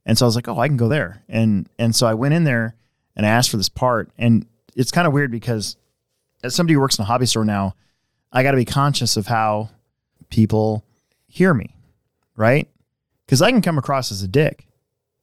[0.06, 1.22] And so I was like, oh, I can go there.
[1.28, 2.74] And and so I went in there
[3.16, 4.10] and I asked for this part.
[4.18, 5.76] And it's kind of weird because
[6.42, 7.74] as somebody who works in a hobby store now,
[8.32, 9.70] I got to be conscious of how
[10.30, 10.84] people
[11.26, 11.76] hear me,
[12.36, 12.68] right?
[13.26, 14.66] Because I can come across as a dick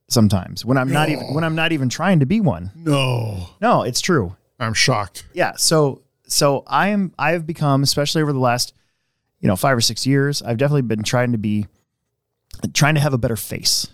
[0.08, 2.72] sometimes when I'm not even when I'm not even trying to be one.
[2.76, 4.36] No, No, it's true.
[4.60, 5.26] I'm shocked.
[5.34, 5.54] Yeah.
[5.56, 8.74] So so I am I have become, especially over the last,
[9.39, 11.68] you know, five or six years, I've definitely been trying to be
[12.74, 13.88] trying to have a better face.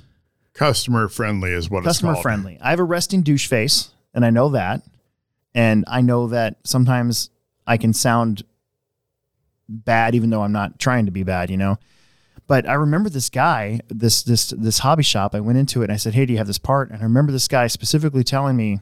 [0.58, 2.26] Customer friendly is what Customer it's called.
[2.26, 2.58] Customer friendly.
[2.62, 4.82] I have a resting douche face, and I know that.
[5.53, 7.30] And I know that sometimes
[7.66, 8.43] I can sound
[9.70, 11.78] bad even though I'm not trying to be bad, you know.
[12.47, 15.36] But I remember this guy, this this this hobby shop.
[15.36, 17.03] I went into it and I said, "Hey, do you have this part?" And I
[17.03, 18.80] remember this guy specifically telling me,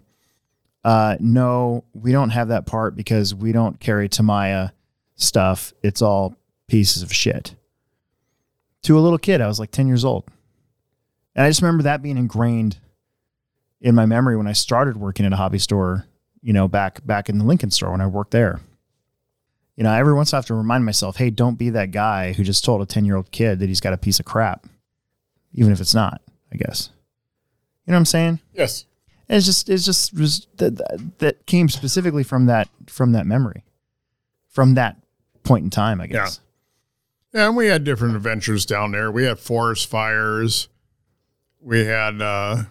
[0.83, 4.73] uh, "No, we don't have that part because we don't carry Tamiya
[5.15, 5.73] stuff.
[5.81, 6.35] It's all
[6.67, 7.55] pieces of shit."
[8.83, 10.25] To a little kid, I was like ten years old,
[11.35, 12.77] and I just remember that being ingrained
[13.81, 16.05] in my memory when I started working at a hobby store.
[16.41, 18.61] You know, back back in the Lincoln store when I worked there
[19.75, 22.43] you know, every once I have to remind myself, hey, don't be that guy who
[22.43, 24.65] just told a 10 year old kid that he's got a piece of crap,
[25.53, 26.21] even if it's not,
[26.51, 26.89] I guess.
[27.85, 28.39] You know what I'm saying?
[28.53, 28.85] Yes.
[29.27, 33.25] And it's just, it's just, was that, that, that came specifically from that, from that
[33.25, 33.63] memory,
[34.47, 34.97] from that
[35.43, 36.39] point in time, I guess.
[37.33, 39.11] Yeah, and we had different adventures down there.
[39.11, 40.69] We had forest fires.
[41.65, 42.63] We had uh,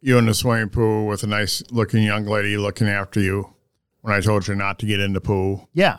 [0.00, 3.52] you in the swimming pool with a nice looking young lady looking after you
[4.00, 5.68] when I told you not to get in the pool.
[5.74, 5.98] Yeah.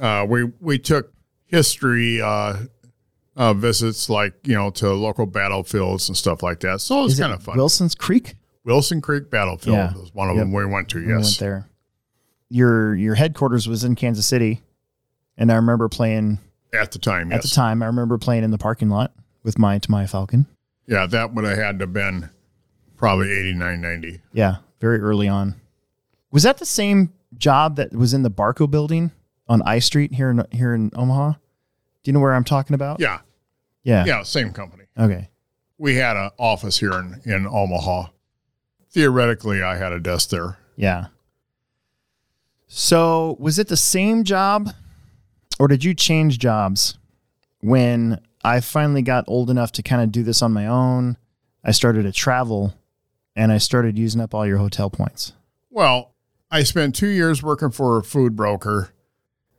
[0.00, 1.12] Uh, we we took
[1.46, 2.58] history uh,
[3.36, 6.80] uh, visits, like you know, to local battlefields and stuff like that.
[6.80, 7.56] So it was kind of fun.
[7.56, 8.36] Wilson's Creek?
[8.64, 9.92] Wilson Creek Battlefield Yeah.
[9.94, 10.42] was one of Yep.
[10.44, 10.98] them we went to.
[10.98, 11.68] when we went Yes, there.
[12.48, 14.60] Your, your headquarters was in Kansas City.
[15.36, 16.38] And I remember playing
[16.72, 17.30] at the time.
[17.32, 19.12] at Yes, the time, I remember playing in the parking lot
[19.44, 20.46] with my, to my Falcon.
[20.86, 22.30] Yeah, that would have had to have been
[22.96, 24.20] probably 89, 90.
[24.32, 25.54] Yeah, very early on.
[26.30, 29.10] Was that the same job that was in the Barco building
[29.48, 31.32] on I Street here in here in Omaha?
[31.32, 31.38] Do
[32.08, 33.00] you know where I'm talking about?
[33.00, 33.20] Yeah,
[33.82, 34.04] Yeah.
[34.06, 34.84] yeah, same company.
[34.98, 35.28] Okay.
[35.78, 38.06] we had an office here in, in Omaha.
[38.90, 40.56] Theoretically, I had a desk there.
[40.76, 41.06] Yeah.
[42.66, 44.70] So was it the same job
[45.58, 46.98] or did you change jobs
[47.60, 51.16] when I finally got old enough to kind of do this on my own?
[51.64, 52.74] I started to travel
[53.34, 55.32] and I started using up all your hotel points.
[55.68, 56.14] Well,
[56.48, 58.90] I spent two years working for a food broker,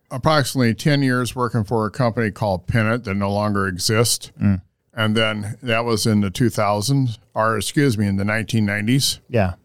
[0.09, 4.31] approximately 10 years working for a company called Pennant that no longer exists.
[4.41, 4.61] Mm.
[4.93, 9.19] And then that was in the 2000s, or excuse me, in the 1990s.
[9.27, 9.55] Yeah.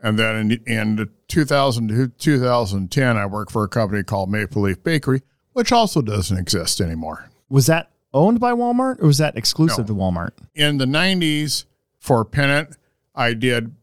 [0.00, 4.82] And then in, in 2000 to 2010, I worked for a company called Maple Leaf
[4.82, 5.22] Bakery,
[5.52, 7.30] which also doesn't exist anymore.
[7.48, 9.94] Was that owned by Walmart or was that exclusive No.
[9.94, 10.30] to Walmart?
[10.54, 11.64] in the 90s
[11.98, 12.76] for Pennant,
[13.14, 13.74] I did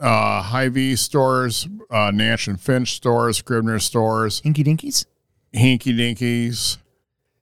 [0.00, 5.06] uh, Hy-Vee stores, uh, Nash and Finch stores, Scribner stores, Hinky Dinkies?
[5.54, 6.78] Hinky Dinkies,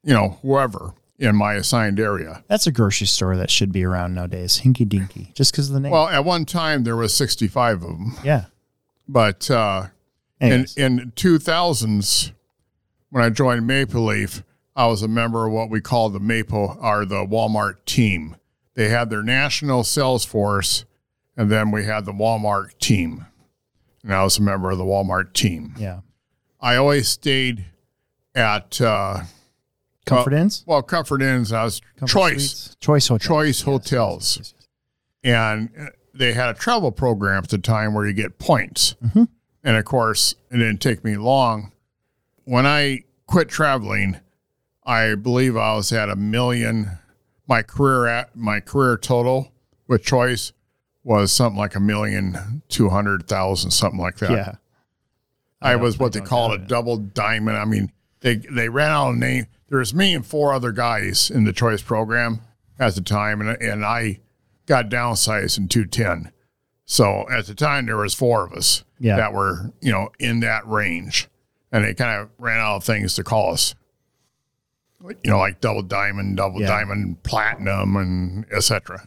[0.02, 2.42] you know, whoever in my assigned area.
[2.48, 4.60] That's a grocery store that should be around nowadays.
[4.62, 5.92] Hinky Dinky, just because of the name.
[5.92, 8.46] Well, at one time there was 65 of them, yeah.
[9.08, 9.86] but uh,
[10.40, 12.32] in in 2000s
[13.10, 14.42] when I joined Maple Leaf,
[14.80, 18.36] I was a member of what we call the Maple or the Walmart team.
[18.72, 20.86] They had their national sales force,
[21.36, 23.26] and then we had the Walmart team.
[24.02, 25.74] And I was a member of the Walmart team.
[25.78, 26.00] yeah.
[26.62, 27.66] I always stayed
[28.34, 29.24] at uh,
[30.06, 30.64] Comfort Inns?
[30.66, 31.52] well Comfort Inns.
[31.52, 32.76] I was Comfort Choice Suites?
[32.80, 33.28] Choice Hotel.
[33.28, 34.36] Choice Hotels.
[34.38, 34.68] Yes, yes,
[35.22, 35.34] yes.
[35.34, 38.94] and they had a travel program at the time where you get points.
[39.04, 39.24] Mm-hmm.
[39.62, 41.72] And of course, it didn't take me long.
[42.44, 44.20] When I quit traveling,
[44.90, 46.98] I believe I was at a million.
[47.46, 49.52] My career at my career total
[49.86, 50.52] with choice
[51.04, 54.30] was something like a million two hundred thousand, something like that.
[54.30, 54.54] Yeah.
[55.62, 57.56] I don't- was I what they call doubt a double diamond.
[57.56, 59.46] I mean, they they ran out of name.
[59.68, 62.40] There's me and four other guys in the choice program
[62.78, 64.18] at the time, and and I
[64.66, 66.32] got downsized in 210.
[66.84, 69.16] So at the time, there was four of us Yeah.
[69.16, 71.28] that were you know in that range,
[71.70, 73.74] and they kind of ran out of things to call us.
[75.02, 76.68] You know, like double diamond, double Yeah.
[76.68, 79.06] diamond, platinum, and etc.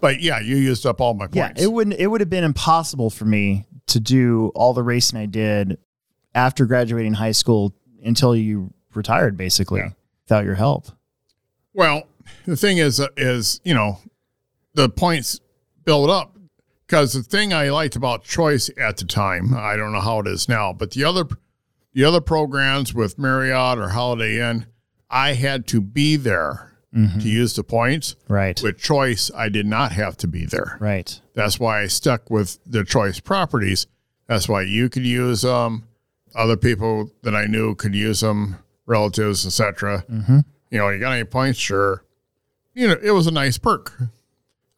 [0.00, 1.60] But yeah, you used up all my points.
[1.60, 1.96] Yeah, it wouldn't.
[1.98, 5.78] It would have been impossible for me to do all the racing I did
[6.34, 7.74] after graduating high school
[8.04, 9.90] until you retired, basically, Yeah.
[10.24, 10.88] without your help.
[11.72, 12.04] Well,
[12.46, 13.98] the thing is, is you know,
[14.74, 15.40] the points
[15.84, 16.36] build up
[16.86, 20.26] because the thing I liked about Choice at the time, I don't know how it
[20.26, 21.24] is now, but the other,
[21.92, 24.66] the other programs with Marriott or Holiday Inn,
[25.10, 26.64] I had to be there
[26.96, 27.18] Mm-hmm.
[27.18, 28.16] to use the points.
[28.28, 28.58] Right.
[28.62, 30.78] With Choice, I did not have to be there.
[30.80, 31.20] Right.
[31.34, 33.86] That's why I stuck with the Choice properties.
[34.26, 35.86] That's why you could use them.
[36.34, 38.56] Other people that I knew could use them,
[38.86, 40.02] relatives, etc.
[40.10, 40.38] Mm-hmm.
[40.70, 41.58] You know, you got any points?
[41.58, 42.04] Sure.
[42.72, 43.92] You know, it was a nice perk.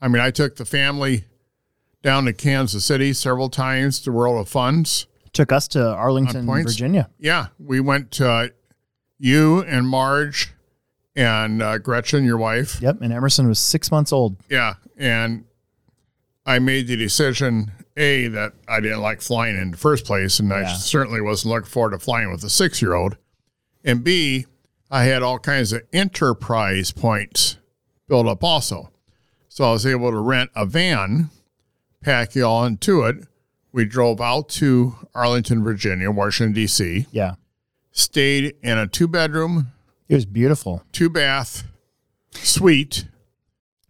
[0.01, 1.27] I mean, I took the family
[2.03, 4.85] down to Kansas City several times to Worlds of Fun
[5.33, 6.45] Took us to Arlington?
[6.45, 7.09] Virginia.
[7.21, 8.49] Yeah, we went to uh,
[9.21, 10.53] you and Marge
[11.15, 12.81] and uh, Gretchen, your wife.
[12.81, 13.03] Yep.
[13.03, 14.37] And Emerson was six months old.
[14.49, 15.45] Yeah, and
[16.47, 20.53] I made the decision a that I didn't like flying in the first place, and
[20.53, 23.17] I certainly wasn't looking forward to flying with a six year old.
[23.85, 24.47] And b
[24.91, 27.59] I had all kinds of enterprise points
[28.09, 28.91] built up also,
[29.49, 31.31] so I was able to rent a van,
[32.03, 33.17] pack you all into it.
[33.73, 37.07] We drove out to Arlington, Virginia, Washington D.C.
[37.13, 37.35] Yeah.
[37.93, 39.73] Stayed in a two bedroom,
[40.09, 40.83] It was beautiful.
[40.93, 41.65] two bath
[42.33, 43.07] suite.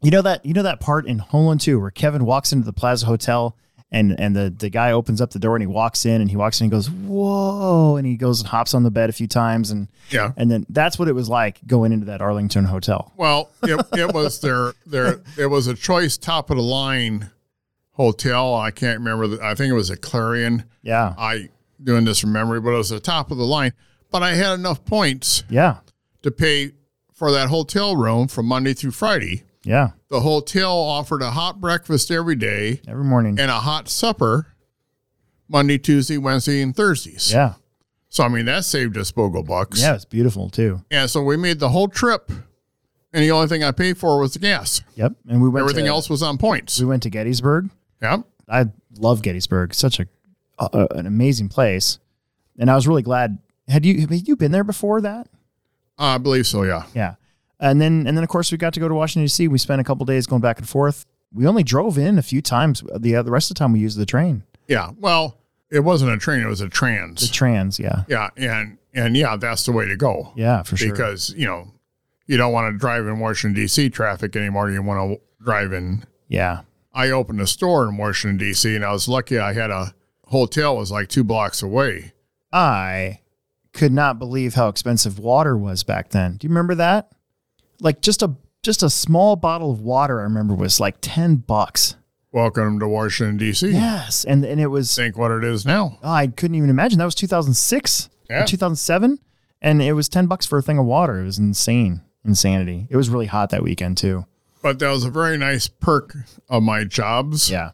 [0.02, 2.64] You know that you know that part in Home Alone 2 where Kevin walks into
[2.64, 3.54] the Plaza Hotel
[3.92, 6.36] and and the, the guy opens up the door and he walks in and he
[6.36, 9.26] walks in and goes, Whoa, and he goes and hops on the bed a few
[9.26, 10.32] times and Yeah.
[10.38, 13.12] and then that's what it was like going into that Arlington hotel.
[13.18, 17.30] Well, it, it was their their it was a choice top of the line
[17.92, 18.54] hotel.
[18.54, 19.26] I can't remember.
[19.26, 20.64] The, I think it was a Clarion.
[20.82, 21.14] Yeah.
[21.18, 21.50] I
[21.82, 23.72] doing this from memory, but it was the top of the line.
[24.10, 25.78] But I had enough points Yeah.
[26.22, 26.72] to pay
[27.14, 29.44] for that hotel room from Monday through Friday.
[29.62, 29.90] Yeah.
[30.08, 33.38] The hotel offered a hot breakfast every day Every morning.
[33.38, 34.46] and a hot supper
[35.48, 37.30] Monday, Tuesday, Wednesday, and Thursdays.
[37.32, 37.54] Yeah.
[38.08, 39.80] So I mean that saved us bogo bucks.
[39.80, 40.82] Yeah, it's beautiful too.
[40.90, 42.30] Yeah, so we made the whole trip,
[43.12, 44.80] and the only thing I paid for was the gas.
[44.96, 45.12] Yep.
[45.28, 46.80] And we went Everything to, else was on points.
[46.80, 47.70] we went to Gettysburg.
[48.02, 49.74] Yep, I love Gettysburg.
[49.74, 50.06] Such a,
[50.58, 51.98] a an amazing place.
[52.58, 53.38] And I was really glad.
[53.70, 55.28] Had you had you been there before that?
[55.98, 56.62] I believe so.
[56.64, 56.84] Yeah.
[56.94, 57.14] Yeah.
[57.58, 59.48] And then and then of course we got to go to Washington D.C.
[59.48, 61.06] We spent a couple days going back and forth.
[61.32, 62.82] We only drove in a few times.
[62.98, 64.90] The uh, the rest of the time we used the train, Yeah.
[64.98, 65.38] Well,
[65.70, 67.20] it wasn't a train; it was a trans.
[67.20, 67.76] the trans.
[67.76, 68.06] trans.
[68.08, 68.28] Yeah.
[68.36, 70.90] yeah, and and yeah, that's the way to go Yeah, for sure.
[70.90, 71.68] because you know
[72.26, 73.90] you don't want to drive in Washington D.C.
[73.90, 74.70] traffic anymore.
[74.70, 76.04] You want to drive in.
[76.28, 76.62] yeah.
[76.92, 78.74] I opened a store in Washington D.C.
[78.74, 79.38] and I was lucky.
[79.38, 79.94] I had a
[80.24, 82.12] hotel was like two blocks away.
[82.52, 83.20] I
[83.72, 86.36] could not believe how expensive water was back then.
[86.36, 87.12] Do you remember that?
[87.80, 91.96] Like just a just a small bottle of water I remember was like 10 bucks.
[92.32, 93.70] Welcome to Washington D.C.
[93.70, 94.24] Yes.
[94.24, 95.98] And and it was Think what it is now.
[96.02, 96.98] oh, I couldn't even imagine.
[96.98, 98.42] That was 2006 Yeah.
[98.42, 99.18] or 2007
[99.62, 101.20] and it was 10 bucks for a thing of water.
[101.20, 102.02] It was insane.
[102.24, 102.86] Insanity.
[102.90, 104.26] It was really hot that weekend too.
[104.62, 106.14] But that was a very nice perk
[106.50, 107.50] of my jobs.
[107.50, 107.70] Yeah.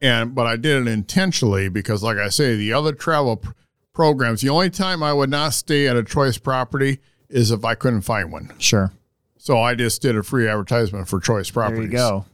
[0.00, 3.50] and but I did it intentionally because, like I say, the other travel pr-
[3.98, 7.74] programs, the only time I would not stay at a choice property is if I
[7.74, 8.52] couldn't find one.
[8.56, 8.92] Sure.
[9.38, 11.90] So I just did a free advertisement for choice properties.
[11.90, 12.24] There you go.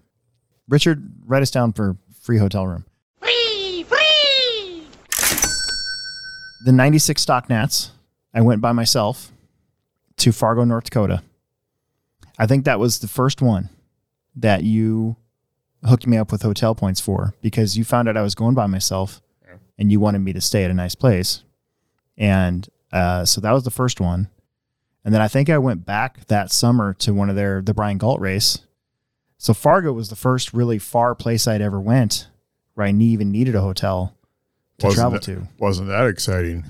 [0.68, 2.84] Richard, write us down for free hotel room.
[3.18, 4.86] Free, free!
[6.66, 7.92] The 96 stock Nats,
[8.34, 9.32] I went by myself
[10.18, 11.22] to Fargo, North Dakota.
[12.38, 13.70] I think that was the first one
[14.36, 15.16] that you
[15.82, 18.66] hooked me up with hotel points for because you found out I was going by
[18.66, 19.22] myself
[19.78, 21.42] and you wanted me to stay at a nice place.
[22.16, 24.28] And uh, so that was the first one.
[25.04, 27.98] And then I think I went back that summer to one of their, the Brian
[27.98, 28.60] Galt race.
[29.36, 32.28] So Fargo was the first really far place I'd ever went
[32.74, 34.16] where I ne- even needed a hotel
[34.78, 35.48] to Wasn't travel that- to.
[35.58, 36.64] Wasn't that exciting?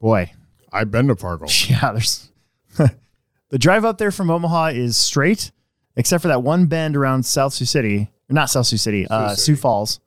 [0.00, 0.32] Boy,
[0.72, 1.46] I've been to Fargo.
[1.68, 2.30] yeah, there's
[2.76, 5.50] the drive up there from Omaha is straight,
[5.96, 9.40] except for that one bend around South Sioux City, not South Sioux City, uh, City.
[9.40, 10.00] Sioux Falls.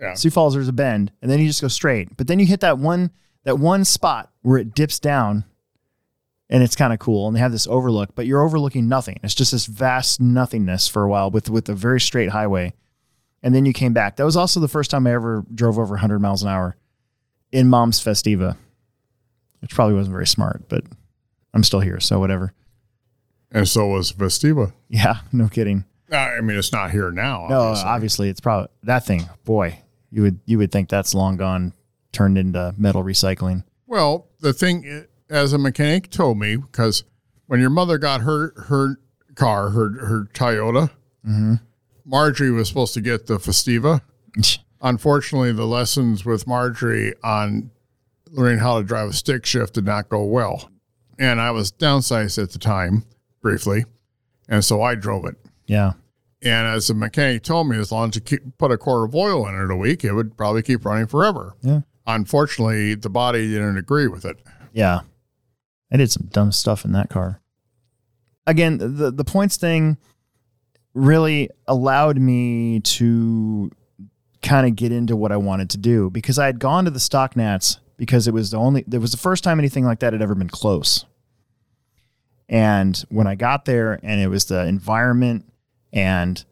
[0.00, 0.14] Yeah.
[0.14, 2.16] Sioux Falls, there's a bend, and then you just go straight.
[2.16, 3.10] But then you hit that one
[3.46, 5.44] that one spot where it dips down,
[6.50, 7.28] and it's kind of cool.
[7.28, 9.20] And they have this overlook, but you're overlooking nothing.
[9.22, 12.74] It's just this vast nothingness for a while with with a very straight highway.
[13.42, 14.16] And then you came back.
[14.16, 16.76] That was also the first time I ever drove over 100 miles an hour
[17.52, 18.56] in Mom's Festiva,
[19.60, 20.82] which probably wasn't very smart, but
[21.54, 22.52] I'm still here, so whatever.
[23.52, 25.84] And so was festiva Yeah, no kidding.
[26.10, 27.46] Uh, I mean, it's not here now.
[27.48, 27.88] No, obviously.
[27.88, 29.28] obviously it's probably that thing.
[29.44, 29.78] Boy,
[30.10, 31.72] you would you would think that's long gone,
[32.16, 33.62] turned into metal recycling.
[33.86, 37.04] Well, the thing, as a mechanic told me, because
[37.46, 38.98] when your mother got her her
[39.34, 40.90] car, her her Toyota,
[41.26, 41.54] mm-hmm.
[42.04, 44.00] Marjorie was supposed to get the Festiva.
[44.80, 47.70] Unfortunately, the lessons with Marjorie on
[48.30, 50.70] learning how to drive a stick shift did not go well,
[51.18, 53.04] and I was downsized at the time
[53.42, 53.84] briefly,
[54.48, 55.36] and so I drove it.
[55.66, 55.92] Yeah,
[56.42, 59.14] And as the mechanic told me, as long as you keep, put a quart of
[59.14, 61.56] oil in it a week, it would probably keep running forever.
[61.62, 61.80] Yeah.
[62.06, 64.38] Unfortunately, the body didn't agree with it.
[64.72, 65.00] yeah.
[65.92, 67.40] I did some dumb stuff in that car.
[68.46, 69.98] Again, the the points thing
[70.94, 73.70] really allowed me to
[74.42, 77.00] kind of get into what I wanted to do because I had gone to the
[77.00, 80.12] stock nats because it was the only it was the first time anything like that
[80.12, 81.04] had ever been close.
[82.48, 85.44] And when I got there and it was the environment
[85.92, 86.44] and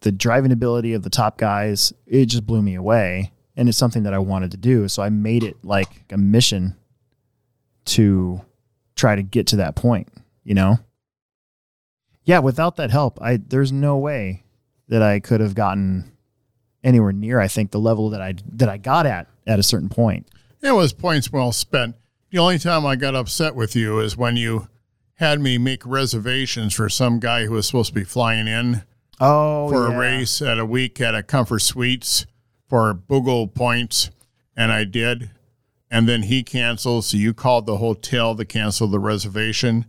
[0.00, 3.32] the driving ability of the top guys, it just blew me away.
[3.56, 4.88] And it's something that I wanted to do.
[4.88, 6.76] So I made it like a mission
[7.86, 8.40] to
[8.96, 10.08] try to get to that point,
[10.44, 10.78] you know?
[12.24, 14.44] Yeah, without that help, I there's no way
[14.88, 16.12] that I could have gotten
[16.82, 19.88] anywhere near I think the level that I that I got at at a certain
[19.90, 20.28] point.
[20.62, 21.96] It was points well spent.
[22.30, 24.68] The only time I got upset with you is when you
[25.16, 28.82] had me make reservations for some guy who was supposed to be flying in
[29.20, 29.94] Oh, for yeah.
[29.94, 32.26] a race at a week at a Comfort Suites
[32.74, 34.10] for Boogle points,
[34.56, 35.30] and I did.
[35.92, 39.86] And then he canceled, so you called the hotel to cancel the reservation,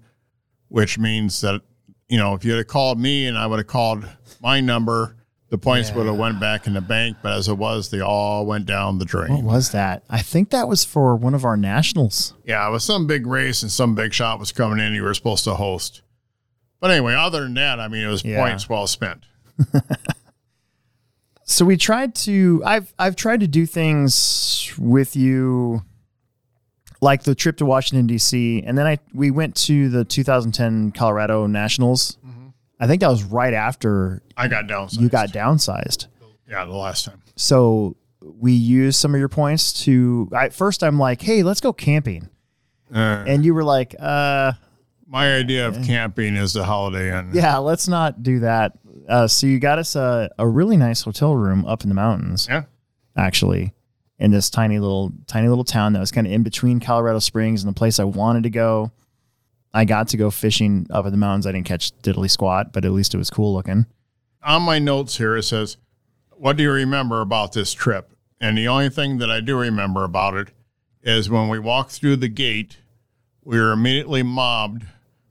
[0.67, 1.61] which means that
[2.09, 4.07] you know if you had called me and I would have called
[4.39, 5.15] my number,
[5.49, 7.17] the points would have went back in the bank.
[7.23, 9.31] But as it was, they all went down the drain.
[9.33, 10.03] What was that?
[10.07, 12.35] I think that was for one of our nationals.
[12.45, 14.93] Yeah, it was some big race and some big shot was coming in.
[14.93, 16.03] You were supposed to host.
[16.79, 18.45] But anyway, other than that, I mean, it was Yeah.
[18.47, 19.23] points well spent.
[21.45, 25.83] so we tried to I've I've tried to do things with you
[27.01, 31.45] like the trip to Washington DC and then I we went to the 2010 Colorado
[31.47, 32.17] Nationals.
[32.79, 34.99] I think that was right after I got downsized.
[34.99, 36.07] you got downsized.
[36.49, 37.21] yeah the last time.
[37.37, 41.71] So we used some of your points to I first I'm like, "Hey, let's go
[41.71, 42.29] camping."
[42.93, 44.53] Uh, And you were like, "Uh,
[45.07, 47.29] my idea of camping is the Holiday Inn.
[47.33, 48.73] yeah, let's not do that."
[49.07, 52.47] Uh, so you got us a, a really nice hotel room up in the mountains.
[52.49, 52.63] Yeah.
[53.15, 53.73] actually
[54.17, 57.63] in this tiny little tiny little town that was kind of in between Colorado Springs
[57.63, 58.91] and the place I wanted to go.
[59.73, 61.45] I got to go fishing up in the mountains.
[61.45, 63.85] I didn't catch diddly squat, but at least it was cool looking.
[64.41, 65.75] On my notes here, it says,
[66.31, 70.03] "What do you remember about this trip?" And the only thing that I do remember
[70.05, 70.51] about it
[71.03, 72.77] is when we walked through the gate,
[73.43, 74.85] we were immediately mobbed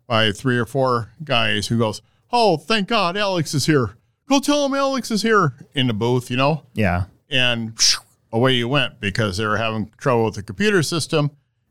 [0.06, 2.02] by three or four guys who goes,
[2.32, 3.96] "Oh, thank God, Alex is here.
[4.28, 6.64] Go tell him Alex is here." In the booth, you know.
[6.74, 7.04] Yeah.
[7.30, 8.00] and phew,
[8.32, 11.30] away you went because they were having trouble with the computer system.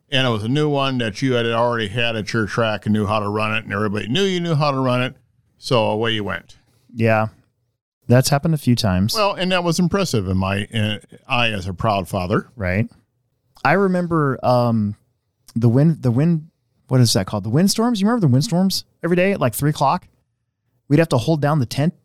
[0.09, 2.93] And it was a new one that you had already had at your track and
[2.93, 5.15] knew how to run it, and everybody knew you knew how to run it.
[5.57, 6.57] So away you went.
[6.93, 7.27] Yeah.
[8.07, 9.15] That's happened a few times.
[9.15, 10.97] Well, and that was impressive in my uh,
[11.27, 12.49] I as a proud father.
[12.55, 12.89] right.
[13.65, 14.95] I remember um
[15.55, 16.49] the wind the wind
[16.89, 17.45] what is that called?
[17.45, 18.01] The windstorms?
[18.01, 20.07] You remember the windstorms every day at like three o'clock?
[20.93, 21.95] We'd have to hold down the tent.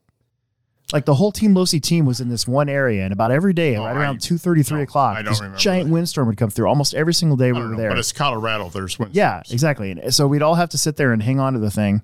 [0.95, 3.77] Like the whole Team Losi team was in this one area, and about every day,
[3.77, 5.93] Oh, right I- around two thirty, three o'clock, I don't this remember giant that.
[5.93, 7.91] windstorm would come through almost every single day we were know, there.
[7.91, 8.71] but it's Colorado.
[8.71, 9.15] There's windstorms.
[9.15, 9.91] Yeah, exactly.
[9.91, 12.01] And so we'd all have to sit there and hang on to the thing.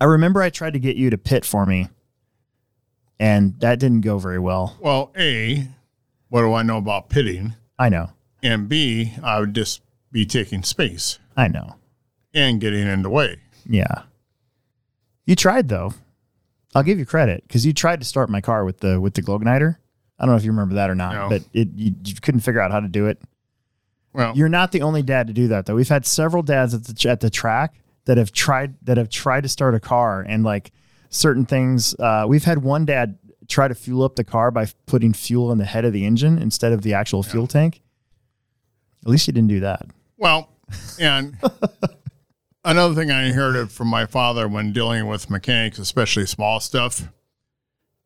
[0.00, 1.88] I remember I tried to get you to pit for me,
[3.20, 4.78] and that didn't go very well.
[4.80, 5.68] Well, a,
[6.30, 7.56] what do I know about pitting?
[7.78, 8.12] I know.
[8.42, 9.82] And b, I would just
[10.12, 11.74] be taking space I know.
[12.32, 13.36] and getting in the way.
[13.68, 14.04] Yeah.
[15.28, 15.92] You tried though.
[16.74, 19.20] I'll give you credit because you tried to start my car with the with the
[19.20, 19.76] glow igniter.
[20.18, 21.28] I don't know if you remember that or not, No.
[21.28, 23.20] but it you, you couldn't figure out how to do it.
[24.14, 25.74] Well, You're not the only dad to do that though.
[25.74, 27.74] We've had several dads at the at the track
[28.06, 30.72] that have tried that have tried to start a car and like
[31.10, 31.94] certain things.
[31.98, 33.18] Uh, we've had one dad
[33.48, 36.38] try to fuel up the car by putting fuel in the head of the engine
[36.38, 37.82] instead of the actual fuel tank.
[39.04, 39.86] At least you didn't do that.
[40.16, 40.50] Well,
[40.98, 41.36] and
[42.70, 47.08] another thing I inherited from my father when dealing with mechanics, especially small stuff,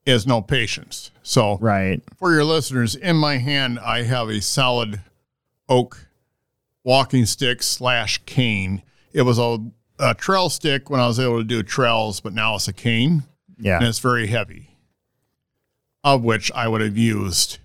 [0.07, 1.11] is no patience.
[1.23, 2.03] So, Right.
[2.17, 5.01] for your listeners, in my hand, I have a solid
[5.69, 6.07] oak
[6.85, 8.83] walking stick slash cane.
[9.13, 9.59] It was a,
[9.99, 13.23] a trail stick when I was able to do trails, but now it's a cane
[13.59, 14.71] Yeah, and it's very heavy,
[16.03, 17.59] of which I would have used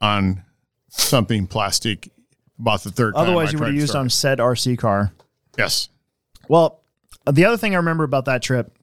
[0.00, 0.44] on
[0.88, 2.10] something plastic
[2.58, 3.14] about the third.
[3.14, 5.12] Otherwise, you would have used on said RC car.
[5.58, 5.88] Yes.
[6.50, 6.82] Well,
[7.30, 8.76] the other thing I remember about that trip,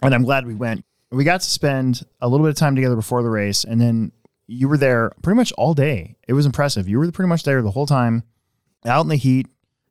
[0.00, 2.96] and I'm glad we went, we got to spend a little bit of time together
[2.96, 4.12] before the race, and then
[4.46, 6.16] you were there pretty much all day.
[6.26, 6.88] It was impressive.
[6.88, 8.22] You were pretty much there the whole time,
[8.86, 9.46] out in the heat,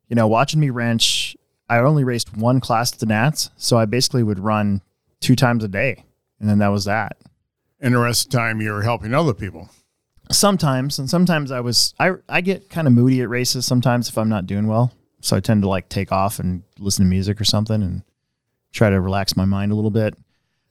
[0.08, 1.36] you know, watching me wrench.
[1.68, 4.82] I only raced one class at the Nats, so I basically would run
[5.20, 6.02] two times a day,
[6.40, 7.18] and then that was that.
[7.78, 9.70] And the rest of the time, you're helping other people.
[10.32, 14.18] Sometimes, and sometimes I was I I get kind of moody at races sometimes if
[14.18, 14.92] I'm not doing well.
[15.26, 18.02] So I tend to like take off and listen to music or something and
[18.72, 20.14] try to relax my mind a little bit.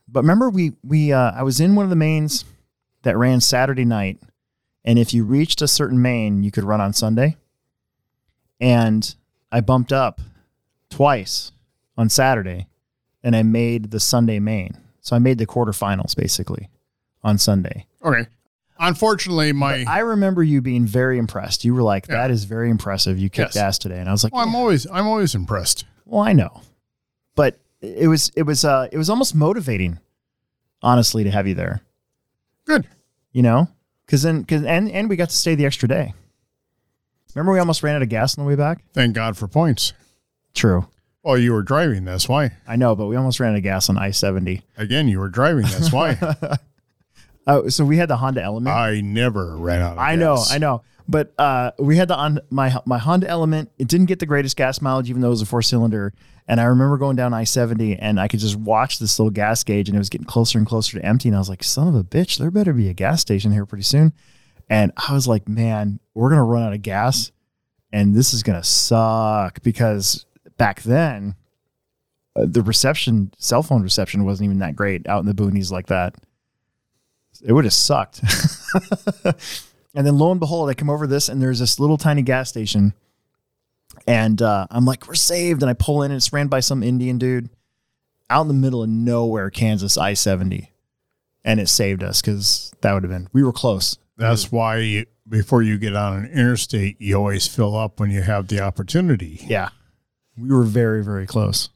[0.07, 2.45] But remember we we uh, I was in one of the mains
[3.01, 4.17] that ran Saturday night,
[4.85, 7.35] and if you reached a certain main, you could run on Sunday.
[8.61, 9.13] And
[9.51, 10.21] I bumped up
[10.89, 11.51] twice
[11.97, 12.67] on Saturday,
[13.25, 14.77] and I made the Sunday main.
[15.01, 16.69] So I made the quarterfinals basically
[17.25, 17.87] on Sunday.
[18.01, 18.25] Okay.
[18.79, 21.63] Unfortunately, my I remember you being very impressed.
[21.63, 22.15] You were like, Yeah.
[22.15, 23.17] "That is very impressive.
[23.17, 23.63] You kicked Yes.
[23.63, 25.85] ass today." And I was like, well, I'm always I'm always impressed.
[26.05, 26.61] "Well, I know,"
[27.35, 29.99] but it was it was uh it was almost motivating,
[30.81, 31.81] honestly, to have you there.
[32.65, 32.85] Good.
[33.31, 33.69] You know,
[34.05, 36.13] Because then, cause, and and we got to stay the extra day.
[37.33, 38.83] Remember, we almost ran out of gas on the way back.
[38.93, 39.91] Thank God for points.
[40.53, 40.87] True,
[41.21, 42.05] Well, you were driving.
[42.05, 42.51] That's why.
[42.65, 44.61] I know, but we almost ran out of gas on I seventy.
[44.77, 45.63] Again, you were driving.
[45.65, 46.17] That's why.
[47.47, 48.75] Oh, so we had the Honda Element.
[48.75, 50.43] I never ran out of I know.
[50.49, 50.81] I know.
[51.07, 53.71] But uh, we had the on my my Honda Element.
[53.77, 56.13] It didn't get the greatest gas mileage, even though it was a four cylinder.
[56.47, 59.63] And I remember going down I seventy, and I could just watch this little gas
[59.63, 61.29] gauge, and it was getting closer and closer to empty.
[61.29, 63.65] And I was like, "Son of a bitch, there better be a gas station here
[63.65, 64.13] pretty soon."
[64.67, 67.31] And I was like, "Man, we're gonna run out of gas,
[67.91, 70.25] and this is gonna suck." Because
[70.57, 71.35] back then,
[72.35, 75.87] uh, the reception, cell phone reception, wasn't even that great out in the boonies like
[75.87, 76.15] that.
[77.43, 78.21] It would have sucked.
[79.95, 82.49] And then lo and behold, I come over this and there's this little tiny gas
[82.49, 82.93] station.
[84.05, 85.63] And uh, I'm like, we're saved.
[85.63, 87.49] And I pull in and it's ran by some Indian dude
[88.29, 90.71] out in the middle of nowhere, Kansas I 70.
[91.45, 93.97] And it saved us because that would have been, we were close.
[94.17, 98.21] That's why you, before you get on an interstate, you always fill up when you
[98.21, 99.45] have the opportunity.
[99.47, 99.69] Yeah.
[100.37, 101.69] We were very, very close.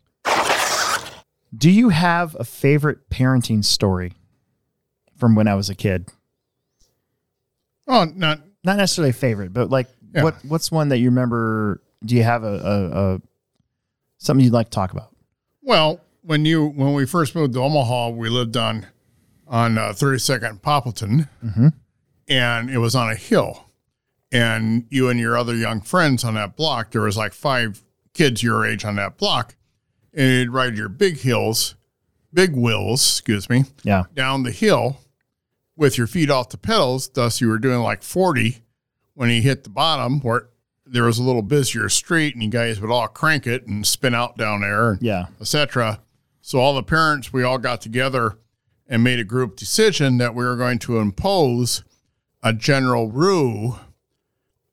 [1.55, 4.13] Do you have a favorite parenting story
[5.19, 6.07] from when I was a kid?
[7.87, 10.23] Oh, not Not necessarily a favorite, but like Yeah.
[10.23, 11.81] what what's one that you remember?
[12.05, 13.21] Do you have a, a, a
[14.17, 15.15] something you'd like to talk about?
[15.61, 16.01] well.
[16.21, 18.85] When you when we first moved to Omaha, we lived on
[19.47, 21.27] on uh, 32nd Poppleton,
[22.27, 23.65] and it was on a hill.
[24.31, 27.81] And you and your other young friends on that block, there was like five
[28.13, 29.55] kids your age on that block,
[30.13, 31.73] and you'd ride your big hills,
[32.31, 34.03] big wheels, excuse me, Yeah.
[34.13, 34.99] down the hill
[35.79, 37.07] with your feet off the pedals.
[37.09, 38.57] Thus, you were doing like 40
[39.13, 40.49] when you hit the bottom where
[40.85, 44.13] there was a little busier street and you guys would all crank it and spin
[44.13, 45.27] out down there, and Yeah.
[45.39, 46.01] etc.
[46.41, 48.37] So, all the parents, we all got together
[48.87, 51.83] and made a group decision that we were going to impose
[52.41, 53.79] a general rule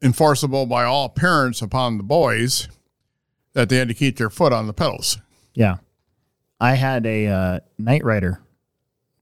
[0.02, 2.68] enforceable by all parents upon the boys
[3.52, 5.18] that they had to keep their foot on the pedals.
[5.54, 5.76] Yeah.
[6.60, 8.40] I had a uh, Knight Rider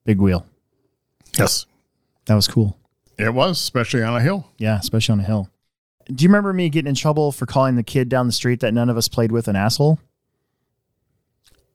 [0.05, 0.47] big wheel.
[1.39, 1.67] Yes.
[2.27, 2.79] That was cool.
[3.19, 4.51] It was, especially on a hill.
[4.59, 5.49] Yeah, especially on a hill.
[6.13, 8.75] Do you remember me getting in trouble for calling the kid down the street that
[8.75, 9.99] none of us played with an asshole?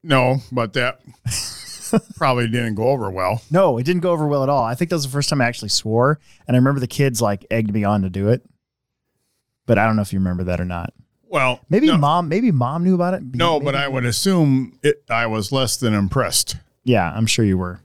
[0.04, 1.00] No, but that
[2.16, 3.42] probably didn't go over well.
[3.52, 4.64] No, it didn't go over well at all.
[4.64, 6.20] I think that was the first time I actually swore.
[6.48, 8.44] And I remember the kids like egged me on to do it.
[9.66, 10.94] But I don't know if you remember that or not.
[11.28, 13.22] Well, Maybe no, mom, maybe mom knew about it.
[13.36, 15.04] no, Maybe- but I would assume it.
[15.10, 16.56] I was less than impressed.
[16.84, 17.82] Yeah, I'm sure you were.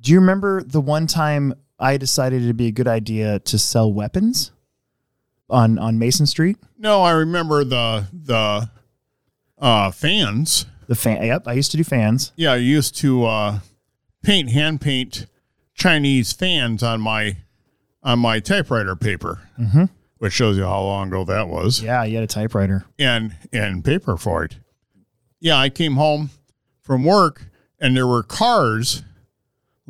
[0.00, 3.92] Do you remember the one time I decided it'd be a good idea to sell
[3.92, 4.52] weapons
[5.48, 6.56] on on Mason Street?
[6.78, 8.70] No, I remember the the
[9.58, 10.66] uh, fans.
[10.86, 11.22] The fan.
[11.24, 12.32] Yep, I used to do fans.
[12.36, 13.58] Yeah, I used to uh,
[14.22, 15.26] paint hand paint
[15.74, 17.36] Chinese fans on my
[18.02, 19.90] on my typewriter paper, Mhm.
[20.18, 21.82] which shows you how long ago that was.
[21.82, 22.84] Yeah, you had a typewriter.
[22.98, 24.56] and and paper for it.
[25.40, 26.30] Yeah, I came home
[26.82, 27.46] from work
[27.78, 29.02] and there were cars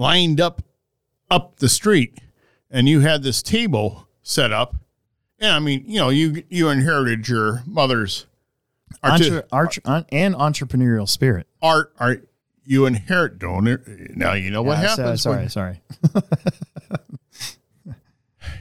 [0.00, 0.62] lined up
[1.30, 2.18] up the street
[2.70, 4.74] and you had this table set up.
[5.38, 8.26] And I mean, you know, you you inherited your mother's
[9.02, 11.46] art, Entre, arch, un, and entrepreneurial spirit.
[11.62, 12.26] art art
[12.64, 13.80] you inherit don't it?
[14.16, 15.80] now you know what Yeah, so- happens sorry, when sorry.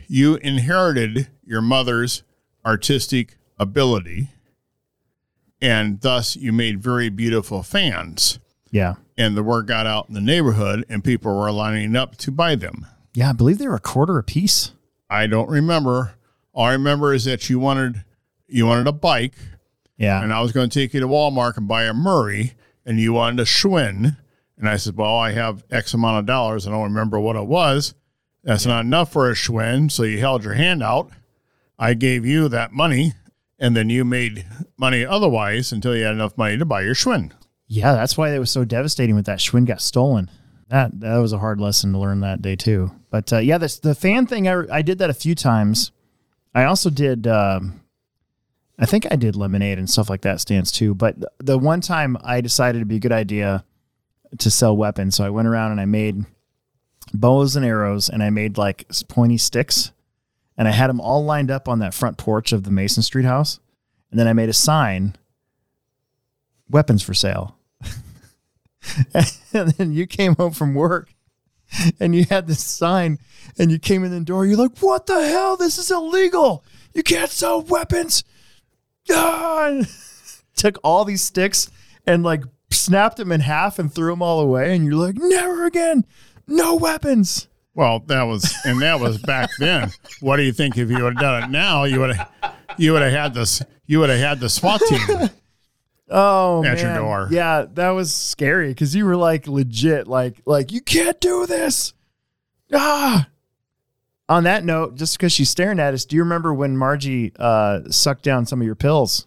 [0.08, 2.24] you inherited your mother's
[2.66, 4.30] artistic ability
[5.62, 8.40] and thus you made very beautiful fans
[8.72, 12.32] Yeah, and the word got out in the neighborhood and people were lining up to
[12.32, 12.88] buy them.
[13.13, 13.30] yeah.
[13.30, 14.72] I believe they were a quarter a piece.
[15.09, 16.14] I don't remember.
[16.53, 18.03] All I remember is that you wanted
[18.48, 19.35] you wanted a bike
[19.98, 22.53] Yeah, and I was going to take you to Walmart and buy a Murray
[22.85, 24.18] and you wanted a Schwinn.
[24.57, 26.65] And I said, Well, I have X amount of dollars.
[26.65, 27.94] And I don't remember what it was.
[28.44, 29.91] That's not enough for a Schwinn.
[29.91, 31.11] So you held your hand out.
[31.77, 33.14] I gave you that money
[33.60, 34.45] and then you made
[34.77, 37.31] money otherwise until you had enough money to buy your Schwinn.
[37.70, 37.94] Yeah.
[37.94, 40.30] That's why it was so devastating when that Schwinn got stolen.
[40.70, 42.91] That that was a hard lesson to learn that day too.
[43.10, 44.48] But uh, yeah, this the fan thing.
[44.48, 45.91] I I did that a few times.
[46.54, 47.26] I also did.
[47.26, 47.82] Um,
[48.78, 50.96] I think I did lemonade and stuff like that stands too.
[50.96, 53.66] But the one time I decided it'd be a good idea
[54.38, 56.24] to sell weapons, so I went around and I made
[57.14, 59.91] bows and arrows, and I made like pointy sticks,
[60.56, 63.26] and I had them all lined up on that front porch of the Mason Street
[63.26, 63.60] house,
[64.12, 65.16] and then I made a sign,
[66.70, 67.59] "Weapons for sale."
[69.53, 71.14] and then you came home from work
[71.99, 73.19] and you had this sign
[73.57, 77.03] and you came in the door you're like what the hell this is illegal you
[77.03, 78.23] can't sell weapons
[79.11, 79.81] ah!
[80.56, 81.69] Took all these sticks
[82.06, 85.65] and like snapped them in half and threw them all away and you're like never
[85.65, 86.06] again
[86.47, 89.91] no weapons Well, that was and that was back then.
[90.19, 91.85] What do you think if you would have done it now?
[91.85, 95.30] You would have you would have had this you would have had the SWAT team.
[96.10, 96.99] Oh At your man.
[97.02, 97.27] door.
[97.31, 101.94] Yeah, that was scary because you were like legit, like like you can't do this.
[102.73, 103.27] Ah.
[104.27, 107.80] On that note, just because she's staring at us, do you remember when Margie uh,
[107.90, 109.26] sucked down some of your pills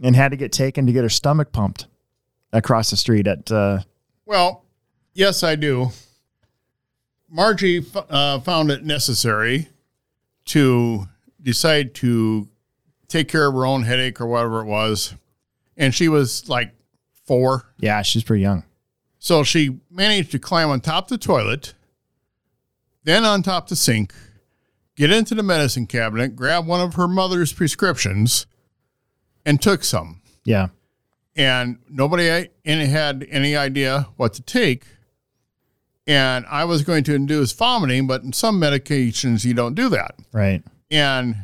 [0.00, 1.86] and had to get taken to get her stomach pumped
[2.52, 3.50] across the street at?
[3.50, 3.80] Uh,
[4.24, 4.64] Well,
[5.12, 5.90] yes, I do.
[7.28, 9.68] Margie f- uh, found it necessary
[10.46, 11.06] to
[11.42, 12.48] decide to
[13.08, 15.14] take care of her own headache or whatever it was.
[15.76, 16.72] And she was like
[17.26, 17.72] four.
[17.78, 18.64] yeah, she's pretty young.
[19.18, 21.74] So she managed to climb on top of the toilet,
[23.04, 24.14] then on top of the sink,
[24.94, 28.46] get into the medicine cabinet, grab one of her mother's prescriptions,
[29.44, 30.22] and took some.
[30.44, 30.68] Yeah,
[31.34, 34.84] And nobody uh, any had any idea what to take.
[36.06, 40.14] And I was going to induce vomiting, but in some medications, you don't do that.
[40.32, 40.62] right.
[40.88, 41.34] And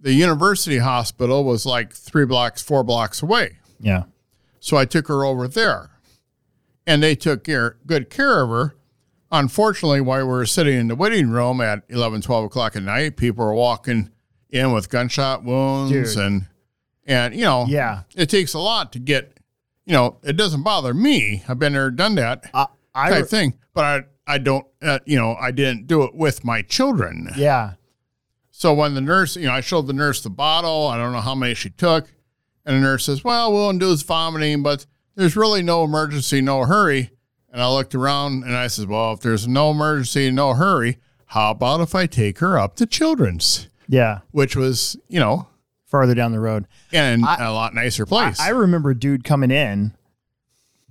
[0.00, 3.58] the university hospital was like three blocks, four blocks away.
[3.80, 4.04] Yeah,
[4.58, 5.90] So I took her over there
[6.86, 8.74] and they took care, good care of her.
[9.30, 13.16] Unfortunately, while we were sitting in the waiting room at 11, 12 o'clock at night,
[13.16, 14.10] people were walking
[14.50, 16.24] in with gunshot wounds Dude.
[16.24, 16.46] and,
[17.06, 18.02] and, you know, yeah.
[18.16, 19.38] it takes a lot to get,
[19.84, 21.44] you know, it doesn't bother me.
[21.46, 25.18] I've been there, done that I, I type thing, but I, I don't, uh, you
[25.18, 27.28] know, I didn't do it with my children.
[27.36, 27.74] yeah,
[28.58, 30.88] So when the nurse, you know, I showed the nurse the bottle.
[30.88, 32.08] I don't know how many she took.
[32.66, 37.10] And the nurse says, well, we'll induce vomiting, but there's really no emergency, no hurry.
[37.52, 41.52] And I looked around and I said, well, if there's no emergency, no hurry, how
[41.52, 44.22] about if I take her up to children's, yeah.
[44.32, 45.46] which was, you know,
[45.86, 46.66] Farther down the road.
[46.92, 48.40] and I- a lot nicer I, place.
[48.40, 49.94] I remember a dude coming in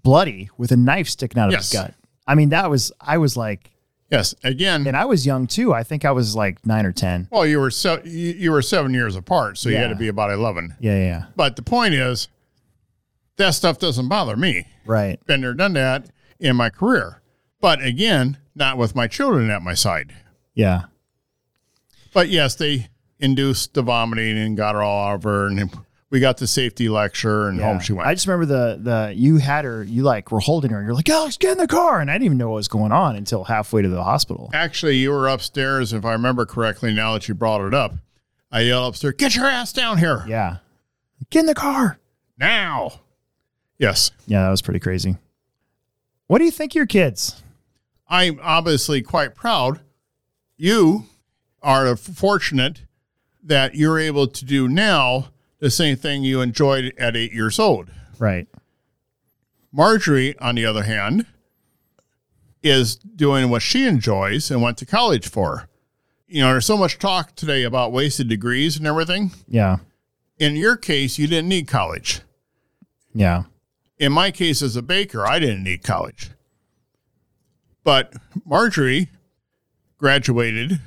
[0.03, 1.69] bloody with a knife sticking out of Yes.
[1.69, 1.93] his gut.
[2.25, 3.71] I mean, that was, I was like,
[4.09, 4.35] yes.
[4.43, 5.73] Again, and I was young too.
[5.73, 7.27] I think I was like nine or 10.
[7.31, 9.57] well, you were, so you, you were seven years apart.
[9.57, 10.75] So you had to be about 11.
[10.79, 11.25] Yeah, yeah, yeah.
[11.35, 12.27] But the point is,
[13.37, 14.65] that stuff doesn't bother me.
[14.85, 15.23] Right.
[15.25, 16.09] been there, done that
[16.39, 17.21] in my career.
[17.61, 20.13] But again, not with my children at my side.
[20.53, 20.83] Yeah.
[22.13, 22.87] But yes, they
[23.19, 25.47] induced the vomiting and got her all over.
[25.47, 25.71] And
[26.09, 27.65] we got the safety lecture and Yeah.
[27.65, 28.07] home she went.
[28.07, 30.77] I just remember the the you had her, you like were holding her.
[30.77, 32.67] And you're like, Alex, get in the car, and I didn't even know what was
[32.67, 34.49] going on until halfway to the hospital.
[34.53, 37.95] Actually, you were upstairs, if I remember correctly, now that you brought it up.
[38.51, 40.57] I yelled upstairs, get your ass down here Yeah,
[41.29, 41.99] get in the car.
[42.37, 43.01] now.
[43.77, 44.11] Yes.
[44.25, 45.17] Yeah, that was pretty crazy.
[46.27, 47.43] What do you think of your kids?
[48.09, 49.81] I'm obviously quite proud.
[50.57, 51.05] You
[51.61, 52.83] are fortunate
[53.43, 55.27] that you're able to do now
[55.59, 57.89] the same thing you enjoyed at eight years old.
[58.19, 58.47] Right.
[59.71, 61.25] Marjorie, on the other hand,
[62.63, 65.69] is doing what she enjoys and went to college for.
[66.27, 69.31] You know, there's so much talk today about wasted degrees and everything.
[69.47, 69.77] Yeah.
[70.37, 72.21] In your case, you didn't need college.
[73.13, 73.43] Yeah.
[73.97, 76.31] In my case, as a baker, I didn't need college.
[77.83, 78.13] But
[78.45, 79.09] Marjorie
[79.97, 80.81] graduated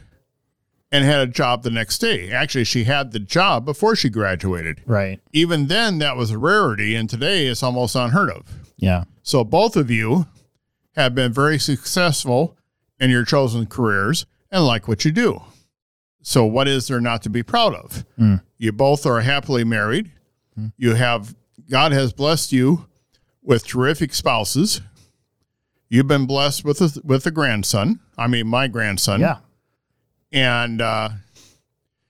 [0.93, 2.31] and had a job the next day.
[2.31, 4.83] Actually, she had the job before she graduated.
[4.87, 5.21] Right.
[5.33, 8.43] Even then, that was a rarity, and today it's almost unheard of.
[8.77, 9.05] Yeah.
[9.23, 10.27] So both of you
[10.97, 12.57] have been very successful
[12.99, 15.43] in your chosen careers and like what you do.
[16.23, 18.05] So what is there not to be proud of?
[18.19, 18.43] Mm.
[18.59, 20.11] You both are happily married.
[20.77, 21.35] You have
[21.71, 22.87] God has blessed you
[23.43, 24.83] with terrific spouses.
[25.89, 28.01] You've been blessed with a, with a grandson.
[28.19, 29.39] I mean, my grandson Yeah.
[30.33, 31.11] And uh,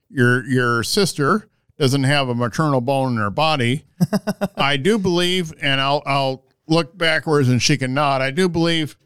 [0.09, 1.49] your your sister
[1.79, 3.85] doesn't have a maternal bone in her body.
[4.57, 8.21] I do believe, and I'll I'll look backwards and she can nod.
[8.21, 8.97] I do believe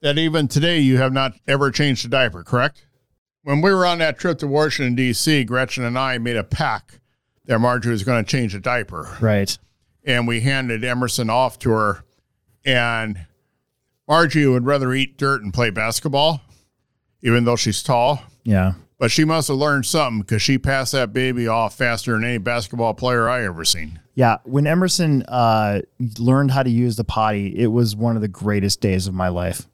[0.00, 2.42] that even today you have not ever changed a diaper.
[2.42, 2.84] Correct?
[3.42, 6.98] When we were on that trip to Washington D.C., Gretchen and I made a pact
[7.44, 9.56] that Marjorie was going to change a diaper, Right.
[10.02, 12.04] and we handed Emerson off to her,
[12.64, 13.26] and
[14.08, 16.40] Margie would rather eat dirt and play basketball,
[17.22, 18.22] even though she's tall.
[18.44, 18.74] Yeah.
[18.98, 22.38] But she must have learned something because she passed that baby off faster than any
[22.38, 24.00] basketball player I ever seen.
[24.14, 24.38] Yeah.
[24.44, 25.82] When Emerson uh,
[26.18, 29.28] learned how to use the potty, it was one of the greatest days of my
[29.28, 29.66] life.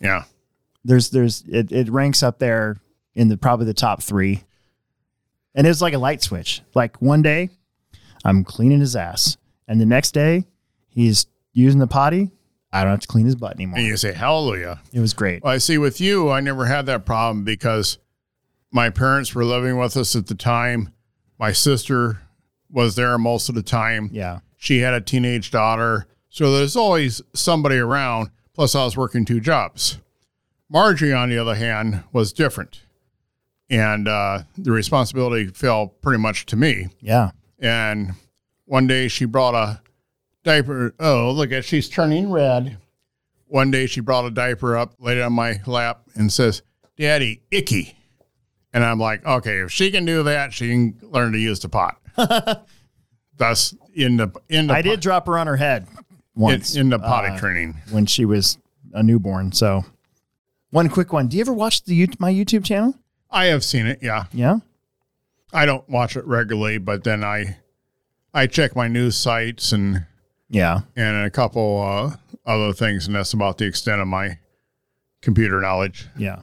[0.00, 0.24] Yeah.
[0.84, 2.76] There's, there's, it, it ranks up there
[3.14, 4.42] in the probably the top three.
[5.54, 6.62] And it's like a light switch.
[6.74, 7.50] Like one day,
[8.24, 9.36] I'm cleaning his ass,
[9.68, 10.44] and the next day,
[10.88, 12.30] he's using the potty.
[12.72, 13.78] I don't have to clean his butt anymore.
[13.78, 14.80] And you say, Hallelujah.
[14.92, 15.42] It was great.
[15.42, 17.98] Well, I see with you, I never had that problem because
[18.76, 20.92] my parents were living with us at the time.
[21.38, 22.20] My sister
[22.70, 24.10] was there most of the time.
[24.12, 24.40] Yeah.
[24.58, 26.06] She had a teenage daughter.
[26.28, 28.30] So there's always somebody around.
[28.52, 29.98] Plus, I was working two jobs.
[30.68, 32.82] Margie, on the other hand, was different.
[33.70, 36.88] And uh, the responsibility fell pretty much to me.
[37.00, 37.30] Yeah.
[37.58, 38.12] And
[38.66, 39.80] one day she brought a
[40.44, 40.94] diaper.
[41.00, 42.76] Oh, look at she's turning red.
[43.46, 46.62] One day she brought a diaper up, laid it on my lap, and says,
[46.98, 47.96] "Daddy, icky."
[48.76, 51.68] And I'm like, okay, if she can do that, she can learn to use the
[51.70, 51.96] pot.
[53.38, 55.86] Thus, in the in the I did drop her on her head
[56.34, 57.76] once in, in the potty uh, training.
[57.90, 58.58] when she was
[58.92, 59.52] a newborn.
[59.52, 59.86] So,
[60.70, 61.28] one quick one.
[61.28, 62.94] Do you ever watch the my YouTube channel?
[63.30, 64.00] I have seen it.
[64.02, 64.58] Yeah, Yeah.
[65.54, 67.56] I don't watch it regularly, but then I
[68.34, 70.04] I check my news sites and
[70.50, 70.80] Yeah.
[70.96, 72.16] and a couple uh,
[72.50, 74.38] other things, and that's about the extent of my
[75.22, 76.08] computer knowledge.
[76.18, 76.40] Yeah.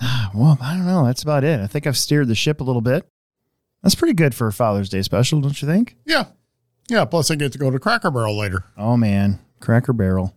[0.34, 1.06] Well, I don't know.
[1.06, 1.60] That's about it.
[1.60, 3.08] I think I've steered the ship a little bit.
[3.82, 5.96] That's pretty good for a Father's Day special, don't you think?
[6.04, 6.24] Yeah,
[6.88, 7.04] yeah.
[7.06, 8.64] Plus, I get to go to Cracker Barrel later.
[8.76, 10.34] Oh man, Cracker Barrel.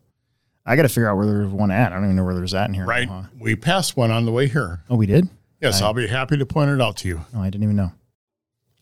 [0.66, 1.92] I got to figure out where there's one at.
[1.92, 2.86] I don't even know where there's at in here.
[2.86, 3.24] Right, Huh?
[3.40, 4.84] we passed one on the way here.
[4.90, 5.28] Oh, we did.
[5.60, 7.26] Yes, I- I'll be happy to point it out to you.
[7.36, 7.92] Oh, I didn't even know.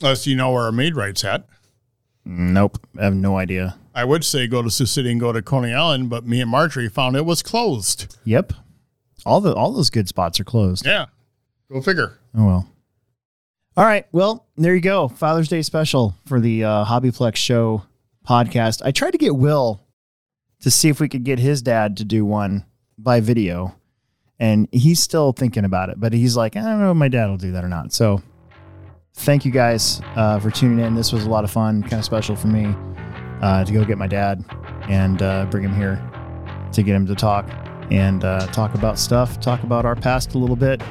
[0.02, 1.48] Unless you know where our Maid-Rite's at.
[2.26, 2.78] Nope.
[3.00, 3.78] I have no idea.
[3.96, 6.52] I would say go to Sioux City and go to Coney Island, but me and
[6.52, 8.16] Marjorie found it was closed.
[8.26, 8.54] Yep.
[9.28, 10.86] All the all those good spots are closed.
[10.86, 11.08] Yeah,
[11.70, 12.18] go figure.
[12.36, 12.70] Oh well.
[13.76, 14.08] All right.
[14.12, 15.08] Well, there you go.
[15.08, 17.84] Father's Day special for the uh, Hobbyplex Show
[18.28, 18.82] podcast.
[18.84, 19.82] I tried to get Will
[20.62, 22.66] to see if we could get his dad to do one
[22.98, 23.76] by video,
[24.40, 26.00] and he's still thinking about it.
[26.00, 27.94] But he's like, I don't know if my dad will do that or not.
[27.94, 28.24] So,
[29.14, 30.96] thank you guys uh, for tuning in.
[30.96, 32.74] This was a lot of fun, kind of special for me
[33.42, 34.44] uh, to go get my dad
[34.90, 36.02] and uh, bring him here
[36.72, 37.46] to get him to talk
[37.92, 40.82] and uh, talk about stuff, talk about our past a little bit.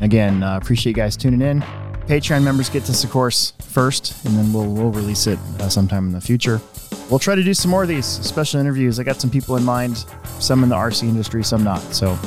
[0.00, 1.60] Again, uh, appreciate you guys tuning in.
[2.06, 6.06] Patreon members get this, of course, first, and then we'll we'll release it uh, sometime
[6.06, 6.60] in the future.
[7.08, 8.98] We'll try to do some more of these special interviews.
[8.98, 10.04] I got some people in mind,
[10.38, 11.80] some in the RC industry, some not.
[11.94, 12.18] So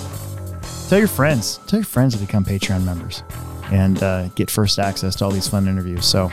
[0.88, 3.24] tell your friends, tell your friends to become Patreon members
[3.72, 6.06] and uh, get first access to all these fun interviews.
[6.06, 6.32] So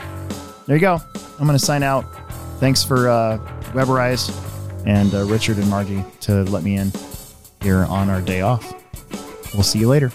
[0.67, 1.01] there you go.
[1.39, 2.05] I'm going to sign out.
[2.61, 3.39] Thanks for uh,
[3.73, 4.31] Weberize
[4.87, 6.93] and uh, Richard and Margie to let me in
[7.63, 8.75] here on our day off.
[9.55, 10.13] We'll see you later.